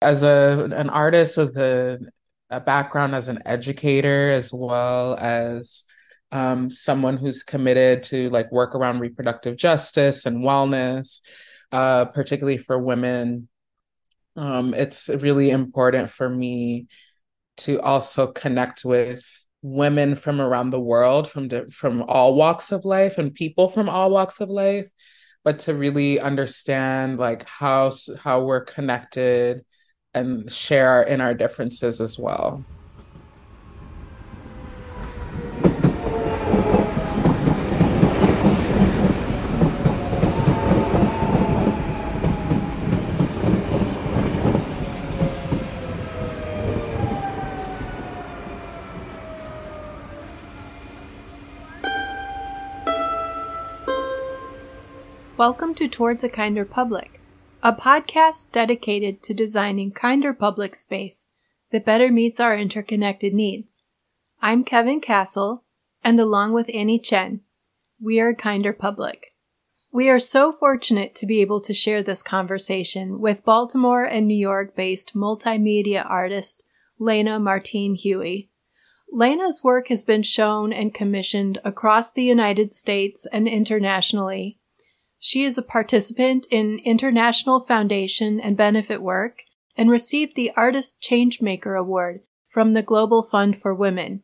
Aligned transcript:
as 0.00 0.22
a 0.22 0.68
an 0.74 0.90
artist 0.90 1.36
with 1.36 1.56
a, 1.56 1.98
a 2.50 2.60
background 2.60 3.14
as 3.14 3.28
an 3.28 3.42
educator 3.44 4.30
as 4.30 4.52
well 4.52 5.16
as 5.16 5.82
um, 6.30 6.70
someone 6.70 7.16
who's 7.16 7.42
committed 7.42 8.02
to 8.04 8.30
like 8.30 8.52
work 8.52 8.74
around 8.74 9.00
reproductive 9.00 9.56
justice 9.56 10.26
and 10.26 10.38
wellness, 10.38 11.20
uh, 11.72 12.04
particularly 12.06 12.58
for 12.58 12.78
women. 12.78 13.48
Um, 14.36 14.74
it's 14.74 15.08
really 15.08 15.50
important 15.50 16.10
for 16.10 16.28
me 16.28 16.86
to 17.58 17.80
also 17.80 18.28
connect 18.28 18.84
with 18.84 19.24
women 19.62 20.14
from 20.14 20.40
around 20.40 20.70
the 20.70 20.80
world, 20.80 21.28
from 21.28 21.48
from 21.70 22.04
all 22.06 22.34
walks 22.34 22.70
of 22.70 22.84
life, 22.84 23.18
and 23.18 23.34
people 23.34 23.68
from 23.68 23.88
all 23.88 24.10
walks 24.10 24.40
of 24.40 24.48
life, 24.48 24.88
but 25.44 25.60
to 25.60 25.74
really 25.74 26.20
understand 26.20 27.18
like 27.18 27.48
how 27.48 27.90
how 28.22 28.44
we're 28.44 28.64
connected 28.64 29.64
and 30.18 30.50
share 30.50 31.02
in 31.02 31.20
our 31.20 31.32
differences 31.32 32.00
as 32.00 32.18
well. 32.18 32.64
Welcome 55.36 55.72
to 55.76 55.86
Towards 55.86 56.24
a 56.24 56.28
Kinder 56.28 56.64
Public, 56.64 57.17
a 57.68 57.72
podcast 57.74 58.50
dedicated 58.50 59.22
to 59.22 59.34
designing 59.34 59.92
kinder 59.92 60.32
public 60.32 60.74
space 60.74 61.28
that 61.70 61.84
better 61.84 62.10
meets 62.10 62.40
our 62.40 62.56
interconnected 62.56 63.34
needs. 63.34 63.82
I'm 64.40 64.64
Kevin 64.64 65.02
Castle, 65.02 65.64
and 66.02 66.18
along 66.18 66.54
with 66.54 66.70
Annie 66.72 66.98
Chen, 66.98 67.42
we 68.00 68.20
are 68.20 68.32
Kinder 68.32 68.72
Public. 68.72 69.34
We 69.92 70.08
are 70.08 70.18
so 70.18 70.50
fortunate 70.50 71.14
to 71.16 71.26
be 71.26 71.42
able 71.42 71.60
to 71.60 71.74
share 71.74 72.02
this 72.02 72.22
conversation 72.22 73.20
with 73.20 73.44
Baltimore 73.44 74.04
and 74.04 74.26
New 74.26 74.34
York 74.34 74.74
based 74.74 75.14
multimedia 75.14 76.06
artist 76.08 76.64
Lehna 76.98 77.38
Martine 77.38 77.96
Huie. 77.96 78.48
Lehna's 79.12 79.62
work 79.62 79.88
has 79.88 80.04
been 80.04 80.22
shown 80.22 80.72
and 80.72 80.94
commissioned 80.94 81.58
across 81.66 82.12
the 82.12 82.24
United 82.24 82.72
States 82.72 83.26
and 83.30 83.46
internationally 83.46 84.58
she 85.18 85.44
is 85.44 85.58
a 85.58 85.62
participant 85.62 86.46
in 86.50 86.78
international 86.84 87.60
foundation 87.60 88.40
and 88.40 88.56
benefit 88.56 89.02
work 89.02 89.42
and 89.76 89.90
received 89.90 90.34
the 90.34 90.52
Artist 90.56 91.00
Changemaker 91.00 91.78
Award 91.78 92.20
from 92.48 92.72
the 92.72 92.82
Global 92.82 93.22
Fund 93.22 93.56
for 93.56 93.74
Women. 93.74 94.22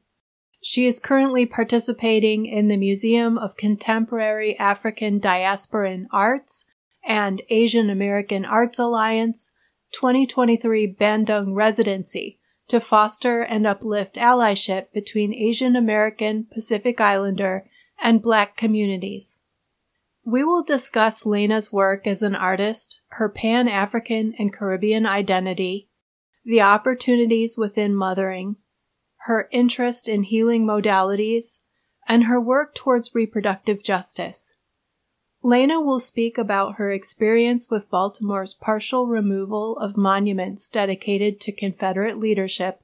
She 0.62 0.86
is 0.86 0.98
currently 0.98 1.44
participating 1.46 2.46
in 2.46 2.68
the 2.68 2.76
Museum 2.76 3.36
of 3.36 3.56
Contemporary 3.56 4.58
African 4.58 5.20
Diasporan 5.20 6.06
Arts 6.10 6.66
and 7.04 7.42
Asian 7.50 7.90
American 7.90 8.44
Arts 8.44 8.78
Alliance 8.78 9.52
2023 9.92 10.96
Bandung 10.98 11.54
Residency 11.54 12.38
to 12.68 12.80
foster 12.80 13.42
and 13.42 13.66
uplift 13.66 14.16
allyship 14.16 14.90
between 14.92 15.34
Asian 15.34 15.76
American, 15.76 16.46
Pacific 16.50 17.00
Islander, 17.00 17.68
and 18.02 18.22
Black 18.22 18.56
communities. 18.56 19.40
We 20.26 20.42
will 20.42 20.62
discuss 20.62 21.24
Lehna's 21.24 21.70
work 21.70 22.06
as 22.06 22.22
an 22.22 22.34
artist, 22.34 23.02
her 23.08 23.28
Pan 23.28 23.68
African 23.68 24.34
and 24.38 24.52
Caribbean 24.52 25.04
identity, 25.04 25.90
the 26.44 26.62
opportunities 26.62 27.58
within 27.58 27.94
mothering, 27.94 28.56
her 29.26 29.48
interest 29.50 30.08
in 30.08 30.22
healing 30.22 30.64
modalities, 30.66 31.60
and 32.08 32.24
her 32.24 32.40
work 32.40 32.74
towards 32.74 33.14
reproductive 33.14 33.82
justice. 33.82 34.54
Lehna 35.42 35.84
will 35.84 36.00
speak 36.00 36.38
about 36.38 36.76
her 36.76 36.90
experience 36.90 37.70
with 37.70 37.90
Baltimore's 37.90 38.54
partial 38.54 39.06
removal 39.06 39.78
of 39.78 39.96
monuments 39.96 40.70
dedicated 40.70 41.38
to 41.42 41.52
Confederate 41.52 42.18
leadership 42.18 42.80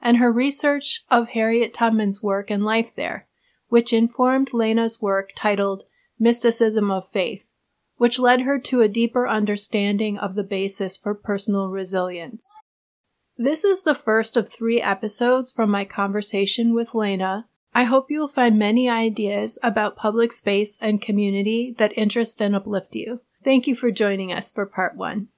and 0.00 0.16
her 0.16 0.32
research 0.32 1.04
of 1.08 1.30
Harriet 1.30 1.72
Tubman's 1.72 2.20
work 2.20 2.50
and 2.50 2.64
life 2.64 2.92
there, 2.96 3.28
which 3.68 3.92
informed 3.92 4.50
Lehna's 4.50 5.00
work 5.00 5.30
titled 5.36 5.84
mysticism 6.18 6.90
of 6.90 7.10
faith, 7.10 7.54
which 7.96 8.18
led 8.18 8.42
her 8.42 8.58
to 8.58 8.80
a 8.82 8.88
deeper 8.88 9.26
understanding 9.26 10.18
of 10.18 10.34
the 10.34 10.44
basis 10.44 10.96
for 10.96 11.14
personal 11.14 11.68
resilience. 11.68 12.46
This 13.36 13.64
is 13.64 13.82
the 13.82 13.94
first 13.94 14.36
of 14.36 14.48
three 14.48 14.80
episodes 14.80 15.50
from 15.50 15.70
my 15.70 15.84
conversation 15.84 16.72
with 16.72 16.90
Lehna. 16.90 17.44
I 17.74 17.82
hope 17.82 18.10
you 18.10 18.20
will 18.20 18.28
find 18.28 18.56
many 18.56 18.88
ideas 18.88 19.58
about 19.62 19.96
public 19.96 20.32
space 20.32 20.78
and 20.80 21.02
community 21.02 21.74
that 21.78 21.96
interest 21.98 22.40
and 22.40 22.54
uplift 22.54 22.94
you. 22.94 23.20
Thank 23.42 23.66
you 23.66 23.74
for 23.74 23.90
joining 23.90 24.32
us 24.32 24.52
for 24.52 24.64
part 24.64 24.96
one. 24.96 25.28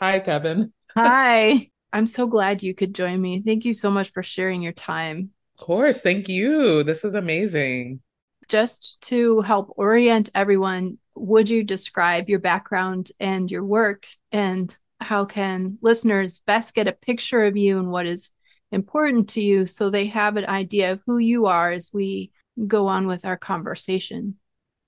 Hi, 0.00 0.20
Kevin. 0.20 0.72
Hi. 0.94 1.70
I'm 1.92 2.06
so 2.06 2.26
glad 2.26 2.62
you 2.62 2.74
could 2.74 2.94
join 2.94 3.20
me. 3.20 3.42
Thank 3.44 3.64
you 3.64 3.72
so 3.72 3.90
much 3.90 4.10
for 4.10 4.22
sharing 4.22 4.62
your 4.62 4.72
time. 4.72 5.30
Of 5.58 5.64
course. 5.64 6.02
Thank 6.02 6.28
you. 6.28 6.82
This 6.82 7.02
is 7.02 7.14
amazing. 7.14 8.00
Just 8.48 9.00
to 9.02 9.40
help 9.40 9.72
orient 9.76 10.28
everyone, 10.34 10.98
would 11.14 11.48
you 11.48 11.64
describe 11.64 12.28
your 12.28 12.40
background 12.40 13.10
and 13.18 13.50
your 13.50 13.64
work 13.64 14.06
and 14.30 14.76
how 15.00 15.24
can 15.24 15.78
listeners 15.80 16.42
best 16.46 16.74
get 16.74 16.88
a 16.88 16.92
picture 16.92 17.42
of 17.44 17.56
you 17.56 17.78
and 17.78 17.90
what 17.90 18.04
is 18.04 18.30
important 18.70 19.30
to 19.30 19.40
you 19.40 19.64
so 19.64 19.88
they 19.88 20.06
have 20.08 20.36
an 20.36 20.44
idea 20.44 20.92
of 20.92 21.00
who 21.06 21.16
you 21.16 21.46
are 21.46 21.72
as 21.72 21.90
we 21.90 22.32
go 22.66 22.86
on 22.86 23.06
with 23.06 23.24
our 23.24 23.38
conversation? 23.38 24.36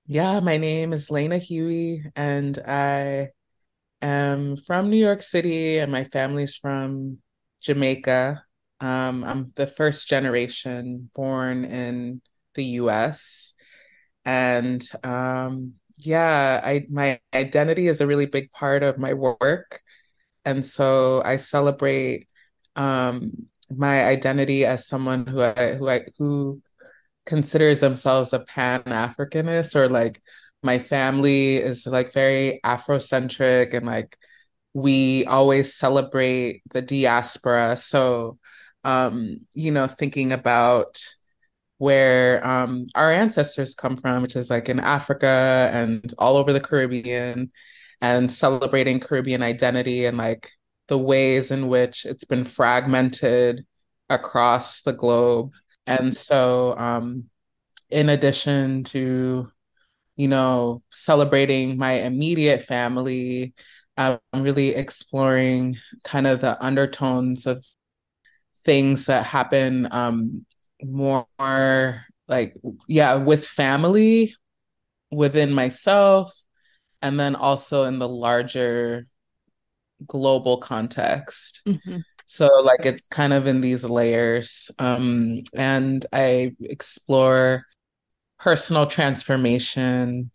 Yeah, 0.06 0.40
my 0.40 0.58
name 0.58 0.92
is 0.92 1.08
Lehna 1.08 1.40
Huie 1.40 2.02
and 2.14 2.58
I 2.58 3.30
am 4.02 4.58
from 4.58 4.90
New 4.90 5.02
York 5.02 5.22
City 5.22 5.78
and 5.78 5.90
my 5.90 6.04
family's 6.04 6.56
from 6.56 7.18
Jamaica. 7.62 8.44
Um, 8.80 9.24
I'm 9.24 9.52
the 9.56 9.66
first 9.66 10.08
generation 10.08 11.10
born 11.14 11.64
in 11.64 12.20
the 12.54 12.64
US. 12.82 13.54
And 14.24 14.86
um, 15.02 15.74
yeah, 15.96 16.60
I 16.62 16.86
my 16.90 17.20
identity 17.34 17.88
is 17.88 18.00
a 18.00 18.06
really 18.06 18.26
big 18.26 18.52
part 18.52 18.82
of 18.82 18.98
my 18.98 19.14
work. 19.14 19.80
And 20.44 20.64
so 20.64 21.22
I 21.24 21.36
celebrate 21.36 22.28
um, 22.76 23.32
my 23.70 24.04
identity 24.04 24.64
as 24.64 24.86
someone 24.86 25.26
who 25.26 25.42
I 25.42 25.74
who 25.74 25.88
I 25.88 26.06
who 26.18 26.62
considers 27.26 27.80
themselves 27.80 28.32
a 28.32 28.40
pan-Africanist 28.40 29.76
or 29.76 29.88
like 29.88 30.22
my 30.62 30.78
family 30.78 31.56
is 31.56 31.86
like 31.86 32.12
very 32.12 32.60
Afrocentric 32.64 33.74
and 33.74 33.86
like 33.86 34.16
we 34.74 35.24
always 35.26 35.74
celebrate 35.74 36.62
the 36.72 36.82
diaspora. 36.82 37.76
So 37.76 38.38
um, 38.88 39.40
you 39.52 39.70
know, 39.70 39.86
thinking 39.86 40.32
about 40.32 40.98
where 41.76 42.44
um, 42.46 42.86
our 42.94 43.12
ancestors 43.12 43.74
come 43.74 43.98
from, 43.98 44.22
which 44.22 44.34
is 44.34 44.48
like 44.48 44.70
in 44.70 44.80
Africa 44.80 45.70
and 45.74 46.14
all 46.16 46.38
over 46.38 46.54
the 46.54 46.60
Caribbean, 46.60 47.52
and 48.00 48.32
celebrating 48.32 48.98
Caribbean 48.98 49.42
identity 49.42 50.06
and 50.06 50.16
like 50.16 50.52
the 50.86 50.96
ways 50.96 51.50
in 51.50 51.68
which 51.68 52.06
it's 52.06 52.24
been 52.24 52.44
fragmented 52.44 53.66
across 54.08 54.80
the 54.80 54.94
globe. 54.94 55.52
And 55.86 56.16
so, 56.16 56.74
um, 56.78 57.24
in 57.90 58.08
addition 58.08 58.84
to, 58.84 59.48
you 60.16 60.28
know, 60.28 60.82
celebrating 60.90 61.76
my 61.76 61.92
immediate 61.92 62.62
family, 62.62 63.52
I'm 63.98 64.18
really 64.32 64.70
exploring 64.70 65.76
kind 66.04 66.26
of 66.26 66.40
the 66.40 66.62
undertones 66.64 67.46
of 67.46 67.66
things 68.68 69.06
that 69.06 69.24
happen 69.24 69.88
um 69.92 70.44
more 70.84 72.04
like 72.28 72.54
yeah 72.86 73.14
with 73.14 73.46
family 73.46 74.34
within 75.10 75.54
myself 75.54 76.34
and 77.00 77.18
then 77.18 77.34
also 77.34 77.84
in 77.84 77.98
the 77.98 78.06
larger 78.06 79.06
global 80.06 80.58
context 80.58 81.62
mm-hmm. 81.66 82.00
so 82.26 82.46
like 82.62 82.84
it's 82.84 83.06
kind 83.06 83.32
of 83.32 83.46
in 83.46 83.62
these 83.62 83.86
layers 83.86 84.70
um 84.78 85.40
and 85.54 86.04
i 86.12 86.54
explore 86.60 87.64
personal 88.38 88.86
transformation 88.86 90.30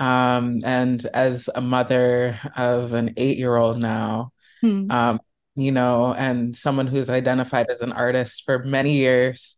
um 0.00 0.60
and 0.64 1.06
as 1.14 1.48
a 1.54 1.60
mother 1.60 2.36
of 2.56 2.94
an 2.94 3.10
8-year-old 3.10 3.78
now 3.78 4.32
hmm. 4.60 4.90
um 4.90 5.20
you 5.56 5.72
know, 5.72 6.14
and 6.14 6.56
someone 6.56 6.86
who's 6.86 7.10
identified 7.10 7.68
as 7.70 7.80
an 7.80 7.92
artist 7.92 8.44
for 8.44 8.60
many 8.64 8.92
years. 8.96 9.56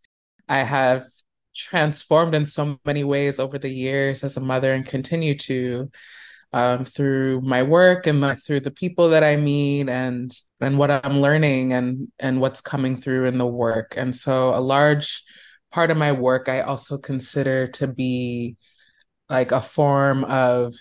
I 0.48 0.58
have 0.62 1.06
transformed 1.56 2.34
in 2.34 2.46
so 2.46 2.78
many 2.84 3.04
ways 3.04 3.38
over 3.40 3.58
the 3.58 3.70
years 3.70 4.22
as 4.24 4.36
a 4.36 4.40
mother 4.40 4.72
and 4.74 4.86
continue 4.86 5.36
to. 5.38 5.90
um, 6.52 6.84
through 6.84 7.40
my 7.42 7.62
work 7.62 8.06
and 8.06 8.24
through 8.42 8.60
the 8.60 8.70
people 8.70 9.10
that 9.10 9.24
I 9.24 9.36
meet 9.36 9.88
and 9.88 10.30
and 10.60 10.78
what 10.78 10.90
I'm 10.90 11.20
learning 11.20 11.72
and 11.72 12.08
and 12.18 12.40
what's 12.40 12.60
coming 12.60 12.96
through 13.00 13.26
in 13.26 13.38
the 13.38 13.46
work. 13.46 13.94
And 13.96 14.14
so 14.14 14.54
a 14.54 14.60
large 14.60 15.24
part 15.72 15.90
of 15.90 15.96
my 15.98 16.12
work 16.12 16.48
I 16.48 16.62
also 16.62 16.98
consider 16.98 17.66
to 17.68 17.86
be 17.86 18.56
like 19.28 19.52
a 19.52 19.60
form 19.60 20.24
of 20.24 20.74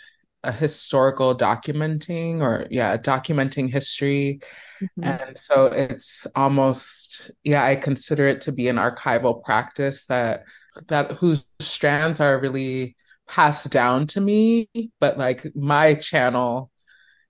a 0.44 0.51
historical 0.51 1.35
documenting 1.38 2.41
or 2.41 2.68
yeah, 2.71 2.97
documenting 2.97 3.71
history. 3.71 4.39
Mm-hmm. 4.85 5.03
And 5.03 5.37
so 5.37 5.65
it's 5.65 6.27
almost 6.35 7.31
yeah, 7.43 7.63
I 7.63 7.75
consider 7.75 8.27
it 8.27 8.41
to 8.41 8.51
be 8.51 8.67
an 8.67 8.77
archival 8.77 9.43
practice 9.43 10.05
that 10.05 10.43
that 10.87 11.13
whose 11.13 11.43
strands 11.59 12.19
are 12.21 12.39
really 12.39 12.95
passed 13.27 13.71
down 13.71 14.07
to 14.07 14.21
me, 14.21 14.69
but 14.99 15.17
like 15.17 15.45
my 15.55 15.95
channel, 15.95 16.71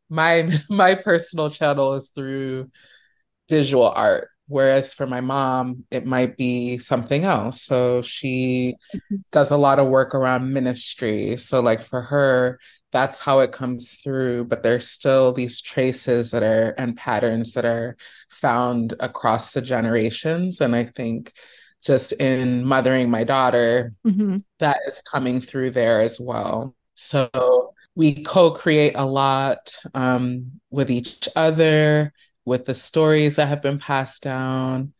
my 0.09 0.49
my 0.69 0.95
personal 0.95 1.49
channel 1.49 1.93
is 1.93 2.09
through 2.09 2.69
visual 3.49 3.89
art. 3.89 4.29
Whereas 4.47 4.93
for 4.93 5.07
my 5.07 5.21
mom, 5.21 5.85
it 5.89 6.05
might 6.05 6.37
be 6.37 6.77
something 6.77 7.23
else. 7.23 7.63
So 7.63 8.03
she 8.03 8.75
mm-hmm. 8.95 9.15
does 9.31 9.49
a 9.49 9.57
lot 9.57 9.79
of 9.79 9.87
work 9.87 10.13
around 10.13 10.53
ministry. 10.53 11.37
So, 11.37 11.61
like 11.61 11.81
for 11.81 12.03
her, 12.03 12.59
that's 12.95 13.19
how 13.19 13.41
it 13.41 13.51
comes 13.51 13.89
through. 13.89 14.45
But 14.45 14.63
there's 14.63 14.87
still 14.87 15.33
these 15.33 15.61
traces 15.61 16.31
that 16.31 16.43
are 16.43 16.69
and 16.77 16.95
patterns 16.95 17.51
that 17.55 17.65
are 17.65 17.97
found 18.29 18.93
across 19.01 19.51
the 19.51 19.61
generations. 19.61 20.61
And 20.61 20.73
I 20.73 20.85
think 20.85 21.33
just 21.83 22.13
in 22.13 22.63
mothering 22.63 23.09
my 23.09 23.25
daughter, 23.25 23.91
mm-hmm. 24.07 24.37
that 24.59 24.79
is 24.87 25.01
coming 25.01 25.41
through 25.41 25.71
there 25.71 25.99
as 25.99 26.21
well. 26.21 26.73
So 26.93 27.73
we 27.95 28.23
co 28.23 28.51
create 28.51 28.93
a 28.95 29.05
lot 29.05 29.75
um, 29.93 30.61
with 30.69 30.89
each 30.89 31.27
other, 31.35 32.13
with 32.45 32.63
the 32.63 32.73
stories 32.73 33.35
that 33.35 33.49
have 33.49 33.61
been 33.61 33.77
passed 33.77 34.23
down. 34.23 34.93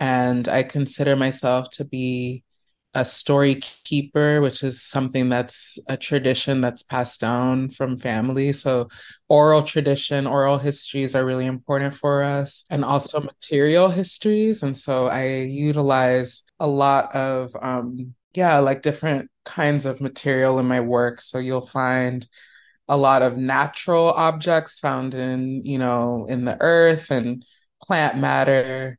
And 0.00 0.48
I 0.48 0.62
consider 0.62 1.16
myself 1.16 1.68
to 1.72 1.84
be 1.84 2.44
a 2.94 3.04
story 3.04 3.56
keeper, 3.84 4.40
which 4.40 4.62
is 4.62 4.82
something 4.82 5.28
that's 5.28 5.78
a 5.88 5.96
tradition 5.96 6.60
that's 6.60 6.82
passed 6.82 7.20
down 7.20 7.70
from 7.70 7.96
family. 7.96 8.52
So, 8.52 8.88
oral 9.28 9.62
tradition, 9.62 10.26
oral 10.26 10.58
histories 10.58 11.14
are 11.14 11.24
really 11.24 11.46
important 11.46 11.94
for 11.94 12.22
us, 12.22 12.64
and 12.70 12.84
also 12.84 13.20
material 13.20 13.88
histories. 13.88 14.62
And 14.62 14.76
so, 14.76 15.06
I 15.06 15.38
utilize 15.42 16.42
a 16.60 16.66
lot 16.66 17.14
of, 17.14 17.56
um, 17.60 18.14
yeah, 18.34 18.58
like 18.58 18.82
different 18.82 19.30
kinds 19.44 19.86
of 19.86 20.00
material 20.00 20.58
in 20.58 20.66
my 20.66 20.80
work. 20.80 21.20
So, 21.22 21.38
you'll 21.38 21.66
find 21.66 22.26
a 22.88 22.96
lot 22.96 23.22
of 23.22 23.38
natural 23.38 24.10
objects 24.10 24.78
found 24.80 25.14
in, 25.14 25.62
you 25.62 25.78
know, 25.78 26.26
in 26.28 26.44
the 26.44 26.58
earth 26.60 27.10
and 27.10 27.44
plant 27.82 28.18
matter 28.18 28.98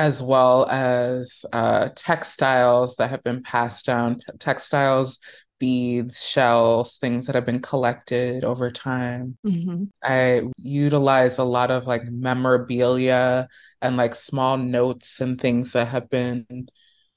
as 0.00 0.22
well 0.22 0.66
as 0.70 1.44
uh, 1.52 1.90
textiles 1.94 2.96
that 2.96 3.10
have 3.10 3.22
been 3.22 3.42
passed 3.42 3.84
down, 3.84 4.14
t- 4.14 4.24
textiles, 4.38 5.18
beads, 5.58 6.24
shells, 6.24 6.96
things 6.96 7.26
that 7.26 7.34
have 7.34 7.44
been 7.44 7.60
collected 7.60 8.42
over 8.42 8.70
time. 8.70 9.36
Mm-hmm. 9.46 9.84
I 10.02 10.44
utilize 10.56 11.36
a 11.36 11.44
lot 11.44 11.70
of 11.70 11.86
like 11.86 12.04
memorabilia 12.04 13.46
and 13.82 13.98
like 13.98 14.14
small 14.14 14.56
notes 14.56 15.20
and 15.20 15.38
things 15.38 15.74
that 15.74 15.88
have 15.88 16.08
been 16.08 16.46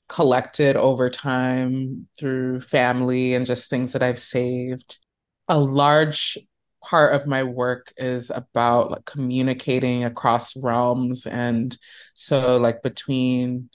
collected 0.09 0.75
over 0.75 1.09
time 1.09 2.09
through 2.19 2.59
family 2.59 3.33
and 3.33 3.45
just 3.45 3.69
things 3.69 3.94
that 3.94 4.03
I've 4.03 4.19
saved. 4.19 4.97
A 5.47 5.57
large 5.57 6.38
part 6.83 7.13
of 7.13 7.27
my 7.27 7.44
work 7.44 7.94
is 7.97 8.30
about 8.30 8.91
like 8.91 9.06
communicating 9.06 10.03
across 10.03 10.56
realms 10.57 11.25
and 11.25 11.77
so 12.13 12.57
like 12.57 12.83
between 12.83 13.69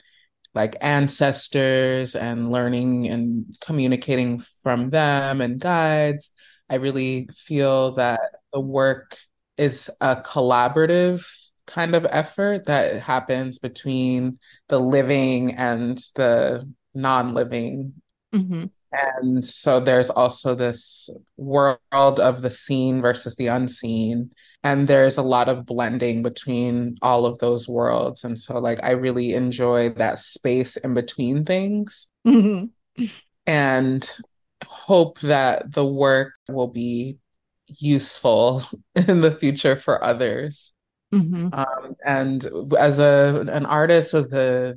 like 0.53 0.75
ancestors 0.81 2.15
and 2.15 2.51
learning 2.51 3.07
and 3.07 3.57
communicating 3.61 4.43
from 4.61 4.89
them 4.89 5.41
and 5.41 5.59
guides 5.59 6.31
i 6.69 6.75
really 6.75 7.27
feel 7.35 7.95
that 7.95 8.19
the 8.53 8.59
work 8.59 9.17
is 9.57 9.89
a 10.01 10.17
collaborative 10.17 11.25
kind 11.65 11.95
of 11.95 12.05
effort 12.09 12.65
that 12.65 13.01
happens 13.01 13.59
between 13.59 14.39
the 14.69 14.79
living 14.79 15.55
and 15.55 16.01
the 16.15 16.63
non-living 16.93 17.93
mm-hmm. 18.33 18.65
And 18.91 19.45
so 19.45 19.79
there's 19.79 20.09
also 20.09 20.55
this 20.55 21.09
world 21.37 21.79
of 21.91 22.41
the 22.41 22.49
seen 22.49 23.01
versus 23.01 23.35
the 23.35 23.47
unseen. 23.47 24.31
And 24.63 24.87
there's 24.87 25.17
a 25.17 25.23
lot 25.23 25.47
of 25.47 25.65
blending 25.65 26.23
between 26.23 26.97
all 27.01 27.25
of 27.25 27.39
those 27.39 27.69
worlds. 27.69 28.23
And 28.23 28.37
so, 28.37 28.59
like, 28.59 28.79
I 28.83 28.91
really 28.91 29.33
enjoy 29.33 29.89
that 29.91 30.19
space 30.19 30.75
in 30.75 30.93
between 30.93 31.45
things 31.45 32.07
mm-hmm. 32.27 33.05
and 33.45 34.17
hope 34.65 35.19
that 35.21 35.71
the 35.71 35.85
work 35.85 36.33
will 36.49 36.67
be 36.67 37.19
useful 37.67 38.63
in 38.95 39.21
the 39.21 39.31
future 39.31 39.75
for 39.75 40.03
others. 40.03 40.73
Mm-hmm. 41.13 41.49
Um, 41.53 41.95
and 42.05 42.45
as 42.77 42.99
a 42.99 43.45
an 43.51 43.65
artist 43.65 44.13
with 44.13 44.31
a, 44.33 44.75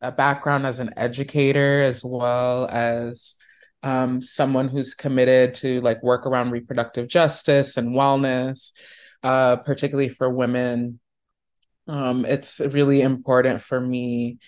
a 0.00 0.12
background 0.12 0.64
as 0.64 0.80
an 0.80 0.94
educator 0.96 1.82
as 1.82 2.02
well 2.02 2.66
as 2.70 3.34
um, 3.84 4.22
someone 4.22 4.68
who's 4.68 4.94
committed 4.94 5.54
to 5.54 5.80
like 5.82 6.02
work 6.02 6.26
around 6.26 6.50
reproductive 6.50 7.06
justice 7.06 7.76
and 7.76 7.90
wellness, 7.90 8.72
uh, 9.22 9.56
particularly 9.56 10.08
for 10.08 10.28
women. 10.30 10.98
Um, 11.86 12.24
it's 12.24 12.60
really 12.60 13.02
important 13.02 13.60
for 13.60 13.78
me 13.78 14.38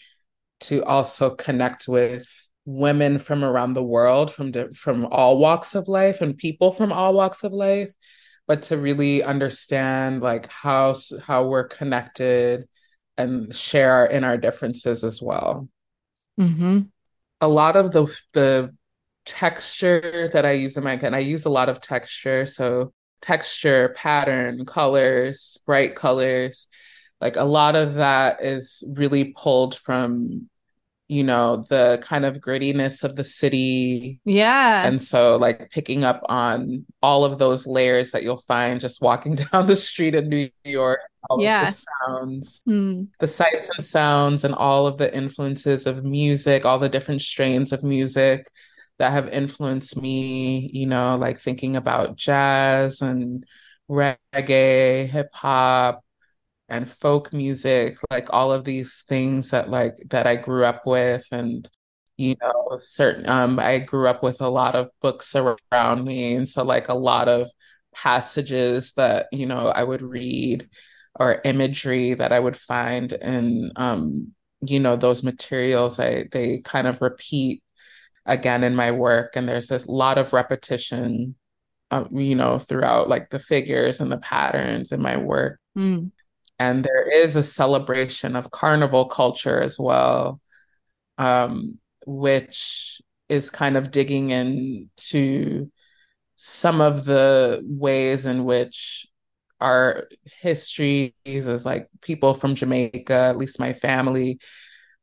to 0.60 0.82
also 0.84 1.30
connect 1.30 1.86
with 1.86 2.26
women 2.64 3.18
from 3.18 3.44
around 3.44 3.74
the 3.74 3.84
world, 3.84 4.32
from 4.32 4.52
from 4.72 5.06
all 5.10 5.38
walks 5.38 5.74
of 5.74 5.86
life, 5.86 6.22
and 6.22 6.38
people 6.38 6.72
from 6.72 6.90
all 6.90 7.12
walks 7.12 7.44
of 7.44 7.52
life, 7.52 7.92
but 8.48 8.62
to 8.62 8.78
really 8.78 9.22
understand 9.22 10.22
like 10.22 10.50
how 10.50 10.94
how 11.22 11.46
we're 11.46 11.68
connected 11.68 12.66
and 13.18 13.54
share 13.54 14.06
in 14.06 14.24
our 14.24 14.38
differences 14.38 15.04
as 15.04 15.20
well. 15.20 15.68
Mm-hmm. 16.40 16.80
A 17.42 17.48
lot 17.48 17.76
of 17.76 17.92
the 17.92 18.06
the 18.32 18.74
texture 19.26 20.30
that 20.32 20.46
I 20.46 20.52
use 20.52 20.76
in 20.76 20.84
my 20.84 20.92
and 20.92 21.14
I 21.14 21.18
use 21.18 21.44
a 21.44 21.50
lot 21.50 21.68
of 21.68 21.80
texture. 21.80 22.46
So 22.46 22.92
texture, 23.20 23.92
pattern, 23.96 24.64
colors, 24.64 25.58
bright 25.66 25.94
colors. 25.94 26.68
Like 27.20 27.36
a 27.36 27.44
lot 27.44 27.76
of 27.76 27.94
that 27.94 28.42
is 28.42 28.84
really 28.94 29.34
pulled 29.36 29.74
from, 29.74 30.48
you 31.08 31.24
know, 31.24 31.64
the 31.68 31.98
kind 32.02 32.24
of 32.24 32.36
grittiness 32.36 33.02
of 33.02 33.16
the 33.16 33.24
city. 33.24 34.20
Yeah. 34.24 34.86
And 34.86 35.00
so 35.00 35.36
like 35.36 35.70
picking 35.70 36.04
up 36.04 36.20
on 36.28 36.84
all 37.02 37.24
of 37.24 37.38
those 37.38 37.66
layers 37.66 38.12
that 38.12 38.22
you'll 38.22 38.36
find 38.38 38.80
just 38.80 39.02
walking 39.02 39.34
down 39.52 39.66
the 39.66 39.76
street 39.76 40.14
in 40.14 40.28
New 40.28 40.50
York. 40.64 41.00
All 41.28 41.42
yeah. 41.42 41.64
the 41.64 41.84
sounds, 42.06 42.60
mm. 42.68 43.08
the 43.18 43.26
sights 43.26 43.68
and 43.74 43.84
sounds, 43.84 44.44
and 44.44 44.54
all 44.54 44.86
of 44.86 44.96
the 44.96 45.12
influences 45.12 45.84
of 45.84 46.04
music, 46.04 46.64
all 46.64 46.78
the 46.78 46.88
different 46.88 47.20
strains 47.20 47.72
of 47.72 47.82
music 47.82 48.48
that 48.98 49.12
have 49.12 49.28
influenced 49.28 50.00
me, 50.00 50.70
you 50.72 50.86
know, 50.86 51.16
like 51.16 51.40
thinking 51.40 51.76
about 51.76 52.16
jazz 52.16 53.02
and 53.02 53.44
reggae, 53.90 55.08
hip 55.08 55.28
hop, 55.34 56.04
and 56.68 56.88
folk 56.88 57.32
music, 57.32 57.98
like 58.10 58.28
all 58.32 58.52
of 58.52 58.64
these 58.64 59.04
things 59.08 59.50
that 59.50 59.70
like 59.70 59.94
that 60.10 60.26
I 60.26 60.36
grew 60.36 60.64
up 60.64 60.86
with. 60.86 61.26
And 61.32 61.68
you 62.16 62.34
know, 62.42 62.76
certain 62.78 63.28
um 63.28 63.58
I 63.58 63.78
grew 63.80 64.08
up 64.08 64.22
with 64.22 64.40
a 64.40 64.48
lot 64.48 64.74
of 64.74 64.90
books 65.02 65.34
around 65.36 66.04
me. 66.04 66.34
And 66.34 66.48
so 66.48 66.64
like 66.64 66.88
a 66.88 66.94
lot 66.94 67.28
of 67.28 67.50
passages 67.94 68.92
that, 68.94 69.26
you 69.32 69.46
know, 69.46 69.68
I 69.68 69.84
would 69.84 70.02
read 70.02 70.68
or 71.18 71.40
imagery 71.44 72.14
that 72.14 72.32
I 72.32 72.40
would 72.40 72.56
find 72.56 73.12
in 73.12 73.72
um 73.76 74.32
you 74.62 74.80
know 74.80 74.96
those 74.96 75.22
materials 75.22 76.00
I 76.00 76.24
they 76.32 76.58
kind 76.64 76.86
of 76.86 77.00
repeat 77.02 77.62
again 78.26 78.64
in 78.64 78.74
my 78.74 78.90
work 78.90 79.36
and 79.36 79.48
there's 79.48 79.68
this 79.68 79.86
lot 79.86 80.18
of 80.18 80.32
repetition 80.32 81.34
uh, 81.90 82.04
you 82.10 82.34
know 82.34 82.58
throughout 82.58 83.08
like 83.08 83.30
the 83.30 83.38
figures 83.38 84.00
and 84.00 84.10
the 84.10 84.18
patterns 84.18 84.92
in 84.92 85.00
my 85.00 85.16
work 85.16 85.60
mm. 85.78 86.10
and 86.58 86.84
there 86.84 87.08
is 87.08 87.36
a 87.36 87.42
celebration 87.42 88.34
of 88.36 88.50
carnival 88.50 89.06
culture 89.06 89.60
as 89.60 89.78
well 89.78 90.40
um, 91.18 91.78
which 92.06 93.00
is 93.28 93.50
kind 93.50 93.76
of 93.76 93.90
digging 93.90 94.30
into 94.30 95.70
some 96.36 96.80
of 96.80 97.04
the 97.04 97.62
ways 97.64 98.26
in 98.26 98.44
which 98.44 99.06
our 99.60 100.08
histories 100.24 101.12
as 101.26 101.64
like 101.64 101.88
people 102.02 102.34
from 102.34 102.54
Jamaica, 102.54 103.14
at 103.14 103.38
least 103.38 103.58
my 103.58 103.72
family, 103.72 104.38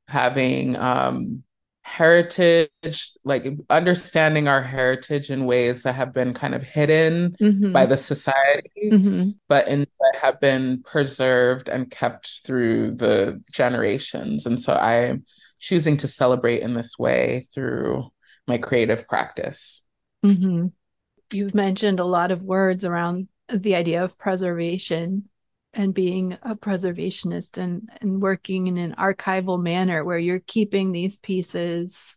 having 0.08 0.76
um, 0.76 1.44
heritage, 1.84 3.12
like 3.24 3.46
understanding 3.70 4.48
our 4.48 4.62
heritage 4.62 5.30
in 5.30 5.46
ways 5.46 5.84
that 5.84 5.94
have 5.94 6.14
been 6.14 6.34
kind 6.34 6.56
of 6.56 6.64
hidden 6.64 7.36
Mm-hmm. 7.40 7.72
by 7.72 7.86
the 7.86 7.98
society, 7.98 8.72
Mm-hmm. 8.92 9.30
but 9.48 9.68
in 9.68 9.82
that 10.00 10.20
have 10.20 10.40
been 10.40 10.82
preserved 10.84 11.70
and 11.70 11.92
kept 11.92 12.42
through 12.46 12.96
the 12.96 13.42
generations. 13.52 14.46
And 14.46 14.62
so 14.62 14.74
I'm 14.74 15.26
choosing 15.60 15.98
to 15.98 16.08
celebrate 16.08 16.62
in 16.62 16.74
this 16.74 16.98
way 16.98 17.48
through 17.54 18.10
my 18.48 18.58
creative 18.58 19.08
practice. 19.08 19.86
Mm-hmm. 20.26 20.68
You've 21.32 21.56
mentioned 21.56 22.00
a 22.00 22.06
lot 22.06 22.32
of 22.32 22.42
words 22.42 22.86
around 22.86 23.28
the 23.50 23.76
idea 23.76 24.04
of 24.04 24.18
preservation 24.18 25.30
and 25.74 25.94
being 25.94 26.38
a 26.44 26.56
preservationist 26.56 27.58
and, 27.58 27.90
and 28.02 28.22
working 28.22 28.68
in 28.68 28.78
an 28.78 28.96
archival 28.98 29.62
manner 29.62 30.04
where 30.04 30.18
you're 30.18 30.40
keeping 30.40 30.92
these 30.92 31.18
pieces 31.18 32.16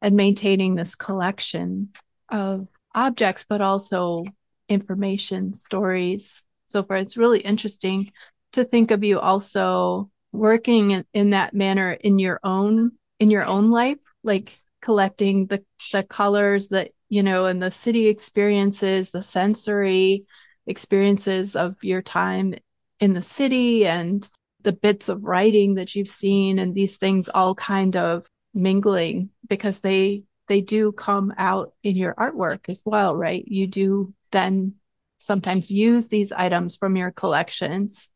and 0.00 0.14
maintaining 0.14 0.74
this 0.74 0.94
collection 0.94 1.88
of 2.28 2.68
objects, 2.94 3.44
but 3.48 3.60
also 3.60 4.24
information, 4.68 5.52
stories, 5.52 6.42
so 6.68 6.82
forth. 6.82 7.02
It's 7.02 7.16
really 7.16 7.40
interesting 7.40 8.12
to 8.52 8.64
think 8.64 8.90
of 8.90 9.04
you 9.04 9.18
also 9.18 10.10
working 10.32 10.92
in, 10.92 11.04
in 11.12 11.30
that 11.30 11.54
manner 11.54 11.92
in 11.92 12.18
your 12.18 12.40
own 12.44 12.92
in 13.18 13.30
your 13.30 13.44
own 13.44 13.70
life, 13.70 13.98
like 14.22 14.60
collecting 14.82 15.46
the 15.46 15.64
the 15.92 16.02
colors 16.02 16.68
that 16.68 16.90
you 17.08 17.22
know 17.22 17.46
and 17.46 17.62
the 17.62 17.70
city 17.70 18.06
experiences, 18.08 19.10
the 19.10 19.22
sensory 19.22 20.24
experiences 20.66 21.56
of 21.56 21.76
your 21.82 22.02
time 22.02 22.54
in 23.00 23.14
the 23.14 23.22
city 23.22 23.86
and 23.86 24.28
the 24.62 24.72
bits 24.72 25.08
of 25.08 25.22
writing 25.22 25.74
that 25.74 25.94
you've 25.94 26.08
seen 26.08 26.58
and 26.58 26.74
these 26.74 26.96
things 26.96 27.28
all 27.28 27.54
kind 27.54 27.96
of 27.96 28.26
mingling 28.54 29.30
because 29.48 29.80
they 29.80 30.22
they 30.48 30.60
do 30.60 30.92
come 30.92 31.32
out 31.36 31.74
in 31.82 31.96
your 31.96 32.14
artwork 32.14 32.68
as 32.68 32.82
well 32.84 33.14
right 33.14 33.44
you 33.46 33.66
do 33.66 34.12
then 34.32 34.74
sometimes 35.18 35.70
use 35.70 36.08
these 36.08 36.32
items 36.32 36.74
from 36.76 36.96
your 36.96 37.10
collections 37.10 38.08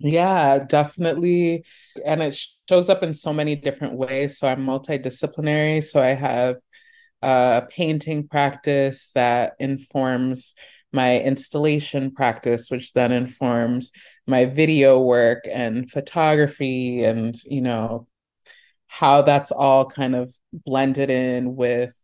Yeah, 0.00 0.60
definitely. 0.60 1.64
And 2.04 2.22
it 2.22 2.38
shows 2.68 2.88
up 2.88 3.02
in 3.02 3.14
so 3.14 3.32
many 3.32 3.56
different 3.56 3.94
ways. 3.94 4.38
So 4.38 4.46
I'm 4.46 4.64
multidisciplinary. 4.64 5.82
So 5.82 6.00
I 6.00 6.08
have 6.14 6.56
a 7.22 7.64
painting 7.70 8.28
practice 8.28 9.10
that 9.14 9.54
informs 9.60 10.54
my 10.92 11.20
installation 11.20 12.10
practice, 12.10 12.70
which 12.70 12.92
then 12.92 13.12
informs 13.12 13.92
my 14.26 14.46
video 14.46 15.00
work 15.00 15.44
and 15.50 15.90
photography 15.90 17.04
and, 17.04 17.34
you 17.44 17.60
know, 17.60 18.06
how 18.86 19.22
that's 19.22 19.50
all 19.50 19.86
kind 19.86 20.14
of 20.14 20.34
blended 20.52 21.10
in 21.10 21.54
with 21.56 21.94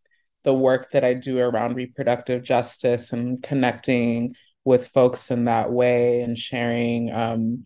the 0.44 0.54
work 0.54 0.90
that 0.90 1.04
I 1.04 1.14
do 1.14 1.38
around 1.38 1.74
reproductive 1.74 2.42
justice 2.42 3.12
and 3.12 3.42
connecting 3.42 4.36
with 4.64 4.88
folks 4.88 5.30
in 5.30 5.46
that 5.46 5.72
way 5.72 6.20
and 6.20 6.38
sharing 6.38 7.12
um, 7.12 7.64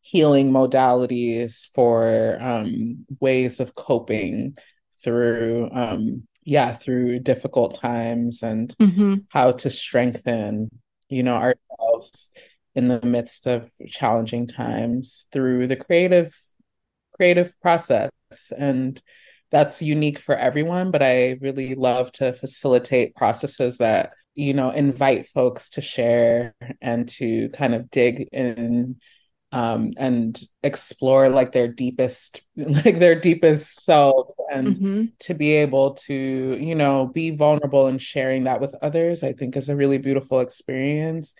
healing 0.00 0.50
modalities 0.50 1.66
for 1.74 2.38
um, 2.40 3.04
ways 3.20 3.60
of 3.60 3.74
coping 3.74 4.54
through 5.02 5.68
um, 5.72 6.26
yeah 6.44 6.72
through 6.72 7.18
difficult 7.20 7.74
times 7.74 8.42
and 8.42 8.74
mm-hmm. 8.78 9.14
how 9.28 9.52
to 9.52 9.70
strengthen 9.70 10.68
you 11.08 11.22
know 11.22 11.34
ourselves 11.34 12.30
in 12.74 12.88
the 12.88 13.00
midst 13.02 13.46
of 13.46 13.70
challenging 13.88 14.46
times 14.46 15.26
through 15.32 15.66
the 15.66 15.76
creative 15.76 16.34
creative 17.14 17.58
process 17.60 18.10
and 18.56 19.02
that's 19.50 19.82
unique 19.82 20.18
for 20.18 20.34
everyone 20.34 20.90
but 20.90 21.02
i 21.02 21.36
really 21.40 21.74
love 21.74 22.10
to 22.10 22.32
facilitate 22.32 23.14
processes 23.14 23.78
that 23.78 24.12
you 24.34 24.54
know 24.54 24.70
invite 24.70 25.26
folks 25.26 25.70
to 25.70 25.80
share 25.80 26.54
and 26.80 27.08
to 27.08 27.48
kind 27.50 27.74
of 27.74 27.90
dig 27.90 28.28
in 28.32 28.96
um, 29.52 29.92
and 29.98 30.40
explore 30.62 31.28
like 31.28 31.52
their 31.52 31.68
deepest 31.68 32.46
like 32.56 32.98
their 32.98 33.18
deepest 33.18 33.84
self 33.84 34.32
and 34.50 34.68
mm-hmm. 34.68 35.04
to 35.18 35.34
be 35.34 35.52
able 35.52 35.94
to 35.94 36.56
you 36.60 36.74
know 36.74 37.06
be 37.06 37.30
vulnerable 37.30 37.86
and 37.86 38.00
sharing 38.00 38.44
that 38.44 38.60
with 38.60 38.74
others 38.82 39.22
i 39.22 39.32
think 39.32 39.56
is 39.56 39.68
a 39.68 39.76
really 39.76 39.98
beautiful 39.98 40.40
experience 40.40 41.34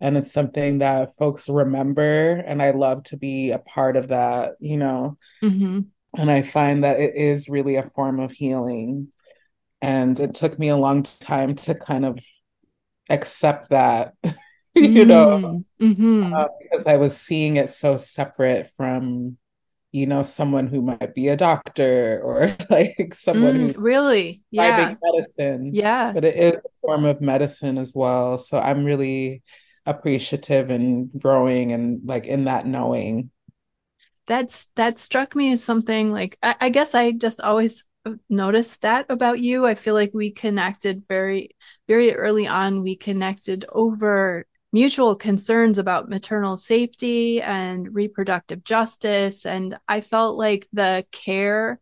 and 0.00 0.16
it's 0.18 0.32
something 0.32 0.78
that 0.78 1.16
folks 1.16 1.48
remember 1.48 2.32
and 2.46 2.62
i 2.62 2.70
love 2.70 3.02
to 3.02 3.16
be 3.16 3.50
a 3.50 3.58
part 3.58 3.96
of 3.96 4.08
that 4.08 4.52
you 4.60 4.76
know 4.76 5.16
mm-hmm. 5.42 5.80
and 6.18 6.30
i 6.30 6.42
find 6.42 6.84
that 6.84 7.00
it 7.00 7.14
is 7.16 7.48
really 7.48 7.76
a 7.76 7.90
form 7.94 8.20
of 8.20 8.30
healing 8.30 9.10
and 9.80 10.20
it 10.20 10.34
took 10.34 10.58
me 10.58 10.68
a 10.68 10.76
long 10.76 11.02
time 11.02 11.54
to 11.54 11.74
kind 11.74 12.04
of 12.04 12.18
accept 13.08 13.70
that 13.70 14.14
you 14.92 15.04
know? 15.04 15.64
Mm-hmm. 15.80 16.34
uh, 16.34 16.46
because 16.60 16.86
i 16.86 16.96
was 16.96 17.16
seeing 17.16 17.56
it 17.56 17.68
so 17.68 17.96
separate 17.96 18.70
from 18.76 19.36
you 19.94 20.06
know 20.06 20.24
someone 20.24 20.66
who 20.66 20.82
might 20.82 21.14
be 21.14 21.28
a 21.28 21.36
doctor 21.36 22.20
or 22.24 22.52
like 22.70 23.14
someone 23.14 23.54
mm, 23.54 23.74
who 23.76 23.80
really? 23.80 24.42
yeah. 24.50 24.96
medicine. 25.00 25.70
Yeah. 25.72 26.10
But 26.12 26.24
it 26.24 26.34
is 26.34 26.60
a 26.60 26.68
form 26.80 27.04
of 27.04 27.20
medicine 27.20 27.78
as 27.78 27.94
well. 27.94 28.36
So 28.36 28.58
i'm 28.58 28.84
really 28.84 29.44
appreciative 29.86 30.70
and 30.70 31.10
growing 31.16 31.70
and 31.70 32.00
like 32.04 32.26
in 32.26 32.46
that 32.46 32.66
knowing. 32.66 33.30
That's 34.26 34.66
that 34.74 34.98
struck 34.98 35.36
me 35.36 35.52
as 35.52 35.62
something 35.62 36.10
like 36.10 36.38
I, 36.42 36.56
I 36.62 36.68
guess 36.70 36.96
i 36.96 37.12
just 37.12 37.40
always 37.40 37.84
noticed 38.28 38.82
that 38.82 39.06
about 39.08 39.38
you. 39.38 39.64
I 39.64 39.76
feel 39.76 39.94
like 39.94 40.10
we 40.12 40.32
connected 40.32 41.04
very 41.08 41.54
very 41.86 42.12
early 42.12 42.48
on. 42.48 42.82
We 42.82 42.96
connected 42.96 43.64
over 43.68 44.44
mutual 44.74 45.14
concerns 45.14 45.78
about 45.78 46.08
maternal 46.08 46.56
safety 46.56 47.40
and 47.40 47.94
reproductive 47.94 48.64
justice. 48.64 49.46
And 49.46 49.78
I 49.86 50.00
felt 50.00 50.36
like 50.36 50.66
the 50.72 51.06
care, 51.12 51.78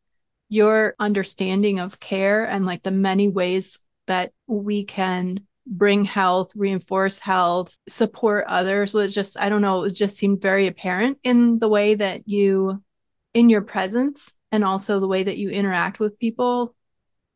your 0.50 0.94
understanding 0.99 1.80
of 1.80 1.99
care, 1.99 2.44
and 2.44 2.66
like 2.66 2.82
the 2.82 2.90
many 2.90 3.28
ways 3.28 3.78
that 4.08 4.32
we 4.46 4.84
can 4.84 5.40
bring 5.66 6.04
health, 6.04 6.52
reinforce 6.54 7.18
health, 7.18 7.78
support 7.88 8.44
others 8.46 8.92
was 8.92 9.14
just, 9.14 9.40
I 9.40 9.49
don't 9.49 9.62
know, 9.62 9.84
it 9.84 9.92
just 9.92 10.18
seemed 10.18 10.42
very 10.42 10.66
apparent 10.66 11.16
in 11.25 11.58
the 11.58 11.68
way 11.68 11.94
that 11.94 12.28
you, 12.28 12.84
in 13.32 13.49
your 13.49 13.62
presence, 13.62 14.37
and 14.50 14.62
also 14.64 15.00
the 15.00 15.08
way 15.08 15.22
that 15.22 15.38
you 15.38 15.49
interact 15.49 15.99
with 15.99 16.18
people. 16.18 16.75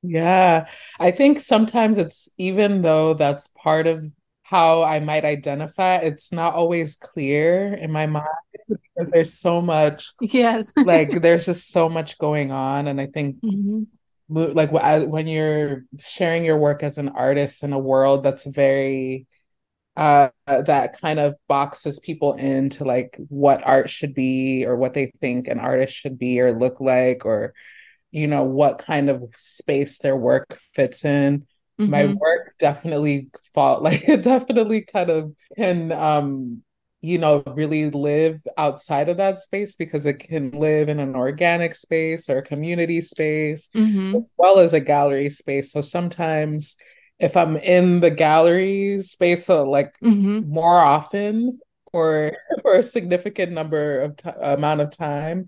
Yeah, 0.03 0.69
I 1.01 1.13
think 1.13 1.41
sometimes 1.41 1.97
it's 1.97 2.29
even 2.37 2.83
though 2.83 3.15
that's 3.15 3.47
part 3.47 3.87
of 3.87 4.05
how 4.49 4.85
I 4.85 5.01
might 5.01 5.25
identify, 5.25 5.97
it's 5.97 6.31
not 6.31 6.55
always 6.55 6.95
clear 6.95 7.75
in 7.75 7.91
my 7.91 8.07
mind 8.07 8.29
because 8.69 9.11
there's 9.11 9.35
so 9.35 9.61
much, 9.61 10.13
yeah, 10.21 10.63
like 10.77 11.11
there's 11.23 11.47
just 11.47 11.71
so 11.71 11.89
much 11.89 12.17
going 12.19 12.53
on, 12.53 12.87
and 12.87 13.01
I 13.01 13.07
think 13.07 13.43
mm-hmm. 13.43 13.83
like 14.29 14.71
when 14.71 15.27
you're 15.27 15.85
sharing 15.99 16.45
your 16.45 16.59
work 16.59 16.85
as 16.85 16.97
an 16.97 17.09
artist 17.09 17.65
in 17.65 17.73
a 17.73 17.79
world 17.79 18.23
that's 18.23 18.45
very 18.45 19.27
uh 19.97 20.29
that 20.47 21.01
kind 21.01 21.19
of 21.19 21.35
boxes 21.49 21.99
people 21.99 22.35
into 22.35 22.85
like 22.85 23.17
what 23.29 23.67
art 23.67 23.89
should 23.89 24.15
be 24.15 24.67
or 24.67 24.77
what 24.77 24.93
they 24.93 25.11
think 25.21 25.49
an 25.49 25.59
artist 25.59 25.95
should 25.95 26.19
be 26.19 26.39
or 26.39 26.53
look 26.53 26.83
like 26.83 27.25
or 27.25 27.55
you 28.11 28.27
know 28.27 28.45
what 28.45 28.79
kind 28.79 29.09
of 29.09 29.25
space 29.39 29.99
their 29.99 30.17
work 30.17 30.59
fits 30.75 31.03
in 31.05 31.47
mm-hmm. 31.81 31.91
my 31.91 32.15
work 32.15 32.55
definitely 32.59 33.31
fall 33.55 33.81
like 33.83 34.09
it 34.09 34.23
definitely 34.23 34.83
kind 34.83 35.11
of 35.11 35.35
can 35.57 35.93
um 35.93 36.63
you 37.03 37.19
know 37.19 37.43
really 37.55 37.91
live 37.91 38.41
outside 38.57 39.09
of 39.09 39.19
that 39.19 39.39
space 39.39 39.77
because 39.77 40.07
it 40.07 40.15
can 40.15 40.51
live 40.53 40.89
in 40.89 40.99
an 40.99 41.15
organic 41.15 41.75
space 41.75 42.29
or 42.29 42.39
a 42.39 42.43
community 42.43 43.01
space 43.01 43.69
mm-hmm. 43.75 44.17
as 44.17 44.29
well 44.37 44.59
as 44.59 44.73
a 44.73 44.81
gallery 44.81 45.31
space 45.31 45.73
so 45.73 45.81
sometimes 45.81 46.77
if 47.19 47.37
i'm 47.37 47.57
in 47.59 48.01
the 48.01 48.11
gallery 48.11 49.01
space 49.03 49.47
so 49.47 49.69
like 49.69 49.95
mm-hmm. 50.03 50.49
more 50.51 50.79
often 50.79 51.59
or 51.93 52.33
for 52.63 52.77
a 52.77 52.83
significant 52.83 53.53
number 53.53 54.01
of 54.01 54.17
t- 54.17 54.31
amount 54.41 54.81
of 54.81 54.91
time 54.91 55.47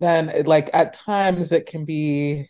then 0.00 0.44
like 0.44 0.70
at 0.72 0.94
times 0.94 1.52
it 1.52 1.66
can 1.66 1.84
be 1.84 2.48